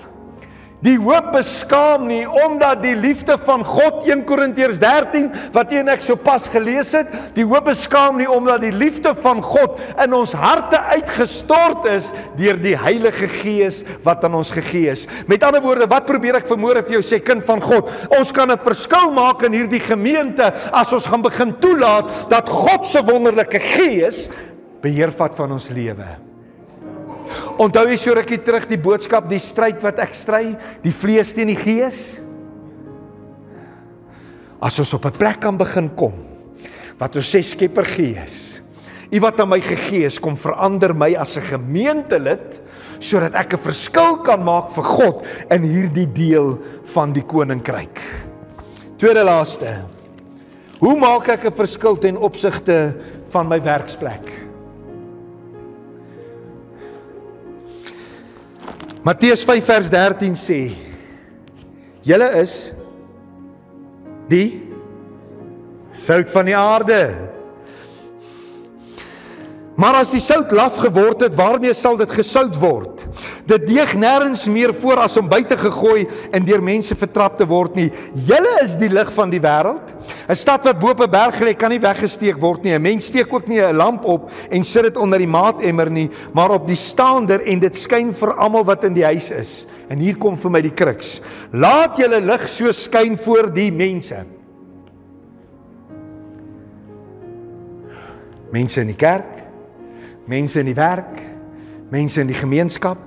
Die 0.86 0.94
hoop 1.02 1.32
beskaam 1.34 2.04
nie 2.06 2.22
omdat 2.44 2.82
die 2.84 2.94
liefde 2.94 3.34
van 3.42 3.64
God 3.66 4.04
1 4.06 4.22
Korintiërs 4.28 4.78
13 4.78 5.32
wat 5.54 5.72
een 5.74 5.90
ek 5.90 6.04
sopas 6.06 6.46
gelees 6.52 6.92
het, 6.94 7.10
die 7.34 7.46
hoop 7.46 7.66
beskaam 7.66 8.20
nie 8.20 8.28
omdat 8.30 8.62
die 8.62 8.74
liefde 8.74 9.10
van 9.18 9.42
God 9.42 9.80
in 10.04 10.14
ons 10.14 10.34
harte 10.36 10.78
uitgestort 10.92 11.88
is 11.90 12.12
deur 12.38 12.60
die 12.62 12.76
Heilige 12.78 13.26
Gees 13.40 13.82
wat 14.06 14.22
aan 14.26 14.38
ons 14.38 14.52
gegee 14.54 14.92
is. 14.92 15.06
Met 15.26 15.42
ander 15.46 15.64
woorde, 15.64 15.90
wat 15.90 16.06
probeer 16.06 16.38
ek 16.38 16.46
vanmôre 16.50 16.84
vir 16.86 17.00
jou 17.00 17.04
sê 17.08 17.18
kind 17.24 17.42
van 17.46 17.62
God? 17.64 17.90
Ons 18.14 18.30
kan 18.32 18.50
'n 18.50 18.58
verskil 18.58 19.10
maak 19.10 19.42
in 19.42 19.58
hierdie 19.58 19.82
gemeente 19.82 20.52
as 20.72 20.92
ons 20.92 21.06
gaan 21.06 21.22
begin 21.22 21.56
toelaat 21.58 22.30
dat 22.30 22.48
God 22.48 22.86
se 22.86 23.02
wonderlike 23.02 23.58
Gees 23.58 24.28
beheer 24.82 25.10
vat 25.10 25.34
van 25.34 25.52
ons 25.52 25.68
lewe. 25.68 26.35
Onthou 27.58 27.86
jy 27.88 27.96
so 27.96 28.14
rukkie 28.14 28.38
terug 28.38 28.66
die 28.68 28.80
boodskap 28.80 29.28
die 29.28 29.40
stryd 29.42 29.82
wat 29.82 29.98
ek 29.98 30.14
stry, 30.14 30.56
die 30.82 30.92
vlees 30.92 31.32
teen 31.32 31.48
die 31.48 31.58
gees? 31.58 32.20
As 34.60 34.78
ons 34.78 34.94
op 34.94 35.06
'n 35.06 35.18
plek 35.18 35.40
kan 35.40 35.56
begin 35.56 35.88
kom 35.96 36.14
wat 36.98 37.16
ons 37.16 37.28
sê 37.28 37.42
Skepper 37.42 37.84
Gees, 37.84 38.62
U 39.14 39.20
wat 39.22 39.38
aan 39.38 39.52
my 39.52 39.60
gegee 39.62 40.06
is, 40.06 40.18
kom 40.18 40.34
verander 40.34 40.94
my 40.94 41.14
as 41.14 41.36
'n 41.36 41.46
gemeentelid 41.54 42.60
sodat 42.98 43.34
ek 43.34 43.54
'n 43.54 43.58
verskil 43.58 44.16
kan 44.24 44.42
maak 44.42 44.70
vir 44.70 44.84
God 44.84 45.26
in 45.50 45.62
hierdie 45.62 46.12
deel 46.12 46.58
van 46.94 47.12
die 47.12 47.22
koninkryk. 47.22 48.00
Tweede 48.98 49.22
laaste. 49.22 49.84
Hoe 50.80 50.96
maak 50.96 51.28
ek 51.28 51.44
'n 51.44 51.52
verskil 51.52 51.96
ten 51.96 52.16
opsigte 52.16 52.96
van 53.30 53.48
my 53.48 53.60
werksplek? 53.62 54.45
Matteus 59.06 59.44
5 59.46 59.62
vers 59.62 59.88
13 59.88 60.34
sê: 60.34 60.60
Julle 62.02 62.26
is 62.40 62.54
die 64.26 64.64
sout 65.94 66.32
van 66.34 66.48
die 66.50 66.56
aarde. 66.58 66.98
Maar 69.76 69.98
as 70.00 70.10
die 70.10 70.22
sout 70.24 70.52
laf 70.56 70.78
geword 70.80 71.20
het, 71.26 71.34
waarmee 71.36 71.74
sal 71.76 71.98
dit 72.00 72.12
gesout 72.16 72.54
word? 72.56 73.02
Dit 73.44 73.66
deeg 73.68 73.92
nêrens 74.00 74.46
meer 74.48 74.72
voor 74.74 75.02
as 75.04 75.18
om 75.20 75.28
buite 75.28 75.56
gegooi 75.60 76.06
en 76.32 76.46
deur 76.48 76.62
mense 76.64 76.96
vertrap 76.96 77.36
te 77.36 77.44
word 77.48 77.76
nie. 77.76 77.90
Julle 78.26 78.54
is 78.62 78.78
die 78.80 78.88
lig 78.88 79.10
van 79.12 79.30
die 79.30 79.40
wêreld. 79.44 79.92
'n 80.28 80.34
Stad 80.34 80.64
wat 80.64 80.80
bo 80.80 80.90
op 80.90 81.02
'n 81.04 81.10
berg 81.10 81.40
lê, 81.40 81.52
kan 81.54 81.70
nie 81.70 81.78
weggesteek 81.78 82.40
word 82.40 82.64
nie. 82.64 82.72
'n 82.72 82.82
Mens 82.82 83.06
steek 83.06 83.32
ook 83.32 83.48
nie 83.48 83.60
'n 83.60 83.76
lamp 83.76 84.04
op 84.04 84.30
en 84.50 84.64
sit 84.64 84.82
dit 84.82 84.96
onder 84.96 85.18
die 85.18 85.28
maatemmer 85.28 85.90
nie, 85.90 86.10
maar 86.32 86.50
op 86.50 86.66
die 86.66 86.76
staander 86.76 87.42
en 87.42 87.58
dit 87.58 87.76
skyn 87.76 88.12
vir 88.12 88.34
almal 88.34 88.64
wat 88.64 88.84
in 88.84 88.94
die 88.94 89.04
huis 89.04 89.30
is. 89.30 89.66
En 89.88 89.98
hier 89.98 90.16
kom 90.16 90.36
vir 90.36 90.50
my 90.50 90.60
die 90.62 90.74
kruks. 90.74 91.20
Laat 91.52 91.98
julle 91.98 92.20
lig 92.20 92.48
so 92.48 92.72
skyn 92.72 93.18
voor 93.18 93.52
die 93.52 93.70
mense. 93.70 94.24
Mense 98.50 98.80
in 98.80 98.86
die 98.86 98.96
kerk, 98.96 99.35
mense 100.26 100.60
in 100.60 100.66
die 100.66 100.76
werk, 100.76 101.20
mense 101.90 102.20
in 102.20 102.30
die 102.30 102.38
gemeenskap, 102.38 102.98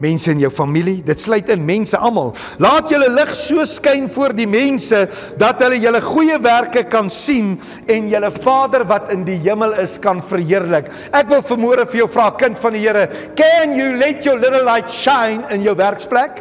mense 0.00 0.32
in 0.32 0.40
jou 0.40 0.50
familie, 0.52 1.02
dit 1.04 1.20
sluit 1.20 1.48
in 1.52 1.64
mense 1.66 1.98
almal. 1.98 2.32
Laat 2.62 2.88
julle 2.92 3.10
lig 3.12 3.32
so 3.36 3.64
skyn 3.68 4.08
voor 4.12 4.32
die 4.36 4.48
mense 4.48 5.02
dat 5.40 5.60
hulle 5.64 5.80
julle 5.80 6.00
goeie 6.04 6.38
werke 6.40 6.86
kan 6.88 7.10
sien 7.12 7.52
en 7.90 8.08
julle 8.12 8.30
Vader 8.40 8.86
wat 8.88 9.12
in 9.14 9.26
die 9.28 9.36
hemel 9.44 9.76
is 9.82 9.98
kan 10.02 10.22
verheerlik. 10.24 10.88
Ek 11.12 11.28
wil 11.32 11.44
vermoere 11.44 11.84
vir 11.88 12.04
jou 12.04 12.08
vra 12.12 12.30
kind 12.40 12.60
van 12.60 12.76
die 12.76 12.80
Here, 12.80 13.10
can 13.36 13.76
you 13.76 13.92
let 14.00 14.24
your 14.24 14.40
little 14.40 14.64
light 14.64 14.88
shine 14.88 15.44
in 15.52 15.66
jou 15.66 15.76
werksplek? 15.76 16.40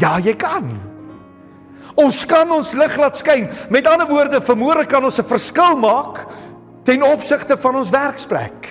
Ja, 0.00 0.18
jy 0.20 0.36
kan. 0.38 0.68
Ons 2.00 2.22
kan 2.28 2.48
ons 2.52 2.74
lig 2.76 2.94
laat 3.00 3.16
skyn. 3.18 3.48
Met 3.72 3.88
ander 3.88 4.08
woorde, 4.08 4.40
vermoere 4.44 4.84
kan 4.88 5.04
ons 5.04 5.18
'n 5.18 5.24
verskil 5.24 5.76
maak 5.76 6.26
ten 6.84 7.02
opsigte 7.02 7.56
van 7.56 7.76
ons 7.76 7.90
werksplek. 7.90 8.68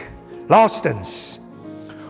Laastens, 0.50 1.39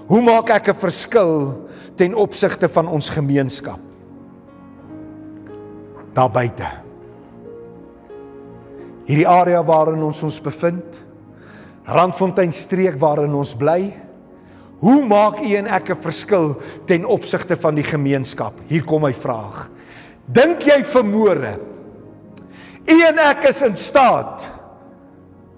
hoe 0.08 0.22
maak 0.22 0.50
ek 0.50 0.70
'n 0.70 0.76
verskil 0.76 1.68
ten 1.96 2.16
opsigte 2.16 2.70
van 2.70 2.88
ons 2.88 3.10
gemeenskap? 3.10 3.80
Daar 6.14 6.32
buite. 6.32 6.68
Hierdie 9.06 9.28
area 9.28 9.64
waarin 9.64 10.04
ons 10.04 10.24
ons 10.24 10.42
bevind, 10.42 11.10
Randfontein 11.90 12.52
streek 12.54 13.00
waarin 13.02 13.34
ons 13.34 13.56
bly. 13.58 13.90
Hoe 14.80 15.00
maak 15.06 15.42
u 15.42 15.56
en 15.56 15.68
ek 15.68 15.90
'n 15.90 15.96
verskil 15.96 16.56
ten 16.86 17.06
opsigte 17.06 17.56
van 17.56 17.76
die 17.76 17.84
gemeenskap? 17.84 18.54
Hier 18.68 18.84
kom 18.84 19.02
my 19.02 19.14
vraag. 19.14 19.70
Dink 20.26 20.62
jy 20.62 20.84
vermoere? 20.84 21.60
U 22.86 23.02
en 23.08 23.20
ek 23.20 23.44
is 23.50 23.62
in 23.62 23.78
staat 23.78 24.59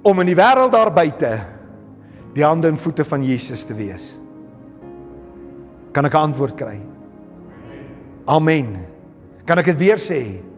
om 0.02 0.20
in 0.24 0.32
die 0.32 0.38
wêreld 0.38 0.74
daar 0.74 0.94
buite 0.94 1.40
die 2.34 2.46
hande 2.46 2.72
en 2.72 2.80
voete 2.80 3.06
van 3.06 3.24
Jesus 3.24 3.64
te 3.68 3.76
wees? 3.76 4.20
Kan 5.92 6.06
ek 6.06 6.14
'n 6.14 6.32
antwoord 6.32 6.56
kry? 6.56 6.80
Amen. 8.26 8.86
Kan 9.46 9.58
ek 9.58 9.66
dit 9.66 9.78
weer 9.78 9.98
sê? 9.98 10.52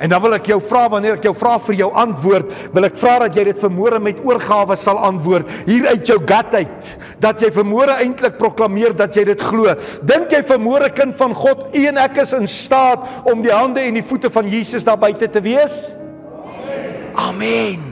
En 0.00 0.08
dan 0.08 0.22
wil 0.22 0.32
ek 0.38 0.46
jou 0.48 0.56
vra 0.64 0.86
wanneer 0.88 1.18
ek 1.18 1.26
jou 1.28 1.34
vra 1.36 1.58
vir 1.60 1.74
jou 1.74 1.90
antwoord, 1.92 2.52
wil 2.72 2.88
ek 2.88 2.96
vra 2.96 3.18
dat 3.26 3.36
jy 3.36 3.44
dit 3.50 3.58
vermoere 3.60 3.98
met 4.00 4.22
oorgawe 4.24 4.76
sal 4.80 4.96
antwoord 5.10 5.50
hier 5.68 5.90
uit 5.90 6.06
jou 6.08 6.16
gut 6.24 6.54
uit. 6.54 6.88
Dat 7.20 7.44
jy 7.44 7.50
vermoere 7.52 7.98
eintlik 8.00 8.38
proklameer 8.40 8.96
dat 8.96 9.16
jy 9.16 9.26
dit 9.28 9.44
glo. 9.44 9.74
Dink 10.08 10.32
jy 10.32 10.40
vermoere 10.54 10.88
kind 10.96 11.14
van 11.20 11.36
God, 11.36 11.68
een 11.76 12.00
ek 12.00 12.16
is 12.24 12.32
in 12.32 12.48
staat 12.48 13.28
om 13.28 13.44
die 13.44 13.52
hande 13.52 13.84
en 13.84 14.00
die 14.00 14.06
voete 14.06 14.32
van 14.32 14.48
Jesus 14.48 14.88
daar 14.88 15.00
buite 15.00 15.28
te 15.28 15.44
wees? 15.44 15.92
Amen. 16.40 17.14
Amen. 17.28 17.89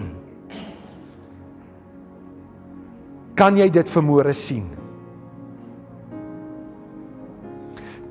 Kan 3.38 3.58
jy 3.60 3.68
dit 3.70 3.90
vermoere 3.90 4.34
sien? 4.34 4.66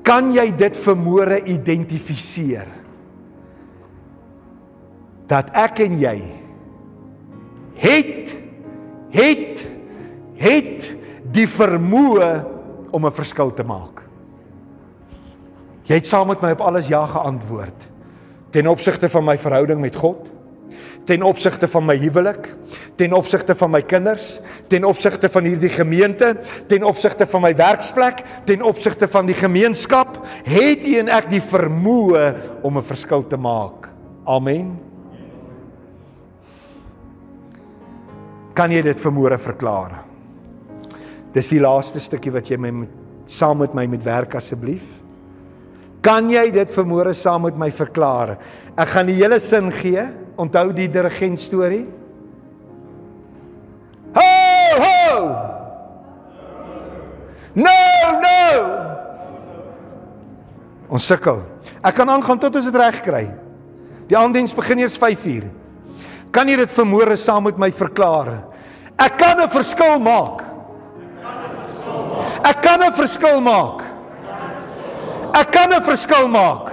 Kan 0.06 0.30
jy 0.32 0.46
dit 0.56 0.76
vermoere 0.80 1.42
identifiseer? 1.52 2.70
Dat 5.28 5.50
ek 5.52 5.82
en 5.84 5.98
jy 6.00 6.16
het 7.78 8.32
het 9.12 9.66
het 10.38 10.88
die 11.34 11.46
vermoë 11.50 12.30
om 12.90 13.04
'n 13.04 13.12
verskil 13.12 13.52
te 13.52 13.64
maak. 13.64 14.02
Jy 15.84 15.94
het 15.94 16.06
saam 16.06 16.28
met 16.28 16.40
my 16.40 16.52
op 16.52 16.60
alles 16.60 16.88
ja 16.88 17.06
geantwoord 17.06 17.88
ten 18.50 18.66
opsigte 18.66 19.08
van 19.08 19.24
my 19.24 19.38
verhouding 19.38 19.80
met 19.80 19.96
God 19.96 20.32
ten 21.08 21.24
opsigte 21.24 21.68
van 21.72 21.86
my 21.88 21.96
huwelik, 21.96 22.50
ten 23.00 23.14
opsigte 23.16 23.54
van 23.56 23.72
my 23.72 23.80
kinders, 23.88 24.38
ten 24.68 24.84
opsigte 24.84 25.30
van 25.32 25.46
hierdie 25.48 25.72
gemeente, 25.72 26.34
ten 26.68 26.84
opsigte 26.84 27.26
van 27.30 27.46
my 27.46 27.54
werksplek, 27.56 28.20
ten 28.48 28.62
opsigte 28.66 29.08
van 29.08 29.30
die 29.30 29.36
gemeenskap, 29.38 30.20
het 30.44 30.84
u 30.84 30.98
en 31.00 31.08
ek 31.08 31.30
die 31.32 31.40
vermoë 31.40 32.26
om 32.62 32.76
'n 32.76 32.84
verskil 32.84 33.24
te 33.24 33.36
maak. 33.36 33.88
Amen. 34.26 34.76
Kan 38.54 38.70
jy 38.70 38.82
dit 38.82 38.96
vermoë 38.96 39.38
verklaar? 39.38 40.04
Dis 41.32 41.48
die 41.48 41.60
laaste 41.60 42.00
stukkie 42.00 42.32
wat 42.32 42.50
jy 42.50 42.56
my 42.56 42.70
met, 42.70 42.88
saam 43.26 43.58
met 43.58 43.74
my 43.74 43.86
met 43.86 44.02
werk 44.02 44.34
asseblief. 44.34 44.84
Kan 46.02 46.30
jy 46.30 46.50
dit 46.50 46.70
vermoë 46.70 47.14
saam 47.14 47.42
met 47.42 47.56
my 47.56 47.70
verklaar? 47.70 48.38
Ek 48.76 48.88
gaan 48.88 49.06
die 49.06 49.14
hele 49.14 49.38
sin 49.38 49.70
gee. 49.70 50.27
Onthou 50.38 50.70
die 50.70 50.86
dirigent 50.86 51.40
storie? 51.42 51.82
Ho 54.14 54.28
ho! 54.78 54.98
No, 57.58 57.78
no. 58.22 58.42
Ons 60.94 61.08
sukkel. 61.10 61.42
Ek 61.82 61.96
kan 61.98 62.08
aangaan 62.08 62.38
tot 62.38 62.54
ons 62.54 62.68
dit 62.68 62.78
reg 62.78 63.00
kry. 63.02 63.24
Die 64.08 64.16
aanddiens 64.16 64.54
begin 64.54 64.84
eers 64.84 64.98
5uur. 65.00 65.48
Kan 66.30 66.48
jy 66.48 66.60
dit 66.60 66.70
vermoere 66.70 67.16
saam 67.18 67.48
met 67.48 67.58
my 67.58 67.72
verklaar? 67.74 68.30
Ek 68.98 69.18
kan 69.18 69.40
'n 69.40 69.48
verskil 69.50 69.98
maak. 69.98 70.42
Ek 72.44 72.62
kan 72.62 72.82
'n 72.82 72.92
verskil 72.92 73.40
maak. 73.40 73.82
Ek 75.34 75.50
kan 75.52 75.72
'n 75.72 75.82
verskil 75.82 76.28
maak. 76.28 76.70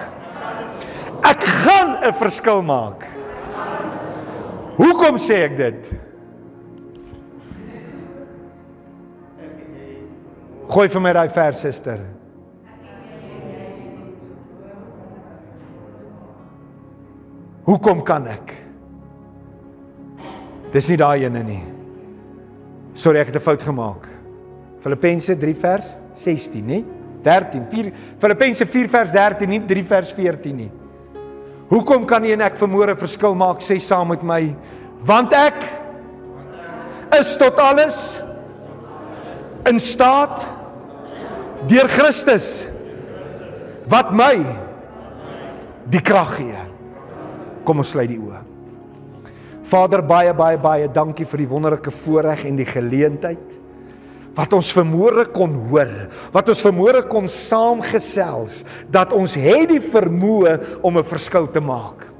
Ek 1.23 1.41
gaan 1.43 1.97
'n 2.03 2.13
verskil 2.13 2.61
maak. 2.61 3.14
Hoekom 4.75 5.17
sê 5.21 5.45
ek 5.45 5.55
dit? 5.57 5.87
Gooi 10.67 10.89
vir 10.91 11.03
my 11.03 11.13
daai 11.15 11.29
vers, 11.31 11.61
suster. 11.63 12.01
Hoekom 17.65 18.03
kan 18.05 18.27
ek? 18.29 18.51
Dis 20.73 20.89
nie 20.91 20.99
daai 20.99 21.23
ene 21.25 21.43
nie. 21.45 21.61
Sorry, 22.95 23.19
ek 23.19 23.31
het 23.31 23.35
'n 23.35 23.45
fout 23.47 23.63
gemaak. 23.63 24.07
Filippense 24.79 25.35
3 25.35 25.53
vers 25.53 25.87
16, 26.15 26.65
nê? 26.65 26.83
13, 27.23 27.65
4 27.65 27.91
Filippense 28.19 28.65
4 28.65 28.87
vers 28.87 29.11
13, 29.11 29.49
nie 29.49 29.59
3 29.65 29.83
vers 29.83 30.13
14 30.13 30.55
nie. 30.55 30.71
Hoekom 31.71 32.05
kan 32.05 32.21
nie 32.21 32.35
en 32.35 32.43
ek 32.45 32.59
vermoere 32.59 32.93
verskil 32.97 33.35
maak 33.37 33.63
sê 33.65 33.79
saam 33.81 34.11
met 34.13 34.23
my? 34.25 34.41
Want 35.05 35.33
ek 35.33 35.65
is 37.19 37.33
tot 37.41 37.57
alles 37.61 37.99
in 39.69 39.81
staat 39.81 40.45
deur 41.69 41.89
Christus 41.89 42.67
wat 43.89 44.13
my 44.13 44.35
die 45.89 46.01
krag 46.05 46.37
gee. 46.37 46.61
Kom 47.65 47.81
ons 47.81 47.93
sluit 47.93 48.11
die 48.11 48.21
oë. 48.21 48.41
Vader 49.65 50.03
baie 50.05 50.33
baie 50.37 50.57
baie 50.61 50.89
dankie 50.93 51.25
vir 51.25 51.41
die 51.41 51.49
wonderlike 51.49 51.93
voorreg 52.03 52.45
en 52.45 52.59
die 52.59 52.69
geleentheid 52.69 53.64
wat 54.35 54.53
ons 54.53 54.71
vermoere 54.75 55.25
kon 55.31 55.53
hoor, 55.69 55.91
wat 56.35 56.49
ons 56.51 56.61
vermoere 56.61 57.05
kon 57.07 57.27
saamgesels 57.27 58.63
dat 58.91 59.13
ons 59.15 59.35
het 59.39 59.69
die 59.71 59.81
vermoë 59.81 60.81
om 60.83 60.97
'n 60.97 61.03
verskil 61.03 61.47
te 61.47 61.61
maak. 61.61 62.11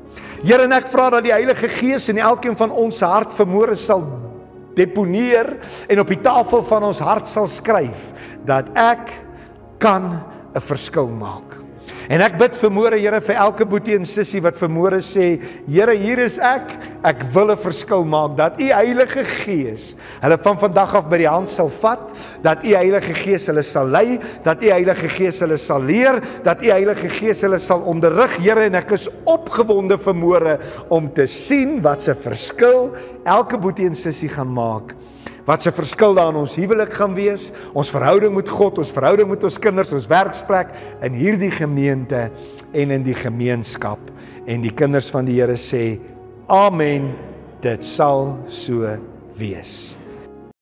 Here 0.43 0.63
en 0.63 0.71
ek 0.71 0.87
vra 0.87 1.09
dat 1.09 1.23
die 1.23 1.33
Heilige 1.33 1.67
Gees 1.67 2.09
in 2.09 2.17
elkeen 2.17 2.55
van 2.55 2.71
ons 2.71 2.99
hart 2.99 3.33
vermoere 3.33 3.75
sal 3.75 4.03
deponeer 4.75 5.57
en 5.89 5.99
op 5.99 6.07
die 6.07 6.21
tafel 6.21 6.63
van 6.63 6.83
ons 6.83 6.99
hart 6.99 7.27
sal 7.27 7.47
skryf 7.47 8.11
dat 8.45 8.69
ek 8.75 9.11
kan 9.79 10.23
'n 10.55 10.59
verskil 10.59 11.07
maak. 11.07 11.64
En 12.09 12.21
ek 12.21 12.35
bid 12.37 12.57
vir 12.59 12.73
môre 12.73 12.97
Here 13.01 13.19
vir 13.23 13.39
elke 13.41 13.65
boetie 13.65 13.95
en 13.97 14.05
sussie 14.05 14.41
wat 14.43 14.57
vir 14.59 14.69
môre 14.69 14.99
sê, 15.05 15.39
Here, 15.65 15.95
hier 15.97 16.21
is 16.21 16.37
ek. 16.37 16.69
Ek 17.05 17.23
wil 17.33 17.51
'n 17.51 17.57
verskil 17.57 18.05
maak 18.05 18.35
dat 18.37 18.59
U 18.59 18.67
Heilige 18.69 19.23
Gees 19.23 19.95
hulle 20.21 20.37
van 20.37 20.57
vandag 20.57 20.95
af 20.95 21.09
by 21.09 21.17
die 21.17 21.29
hand 21.29 21.49
sal 21.49 21.69
vat, 21.69 22.13
dat 22.41 22.63
U 22.63 22.75
Heilige 22.75 23.13
Gees 23.13 23.47
hulle 23.47 23.63
sal 23.63 23.87
lei, 23.87 24.19
dat 24.43 24.63
U 24.63 24.69
Heilige 24.69 25.09
Gees 25.09 25.39
hulle 25.41 25.57
sal 25.57 25.81
leer, 25.81 26.21
dat 26.43 26.61
U 26.61 26.69
Heilige 26.69 27.09
Gees 27.09 27.41
hulle 27.41 27.59
sal 27.59 27.81
onderrig, 27.81 28.37
Here, 28.37 28.65
en 28.65 28.75
ek 28.75 28.91
is 28.91 29.09
opgewonde 29.25 29.97
vir 29.97 30.13
môre 30.13 30.59
om 30.89 31.09
te 31.09 31.27
sien 31.27 31.81
wat 31.81 32.01
se 32.01 32.13
verskil 32.13 32.93
elke 33.25 33.57
boetie 33.57 33.85
en 33.85 33.95
sussie 33.95 34.29
gaan 34.29 34.53
maak 34.53 34.93
wat 35.45 35.65
se 35.65 35.73
verskil 35.75 36.15
daar 36.17 36.31
in 36.33 36.41
ons 36.41 36.55
huwelik 36.57 36.93
gaan 36.97 37.13
wees, 37.17 37.51
ons 37.77 37.91
verhouding 37.93 38.33
met 38.35 38.49
God, 38.49 38.79
ons 38.81 38.93
verhouding 38.93 39.29
met 39.29 39.45
ons 39.45 39.59
kinders, 39.61 39.93
ons 39.93 40.09
werksplek 40.09 40.73
in 41.05 41.17
hierdie 41.17 41.51
gemeente 41.53 42.27
en 42.73 42.95
in 42.97 43.05
die 43.05 43.17
gemeenskap. 43.17 44.01
En 44.49 44.65
die 44.65 44.73
kinders 44.73 45.11
van 45.13 45.29
die 45.29 45.37
Here 45.39 45.57
sê 45.57 45.99
amen. 46.51 47.13
Dit 47.65 47.85
sal 47.87 48.35
so 48.51 48.91
wees. 49.39 49.95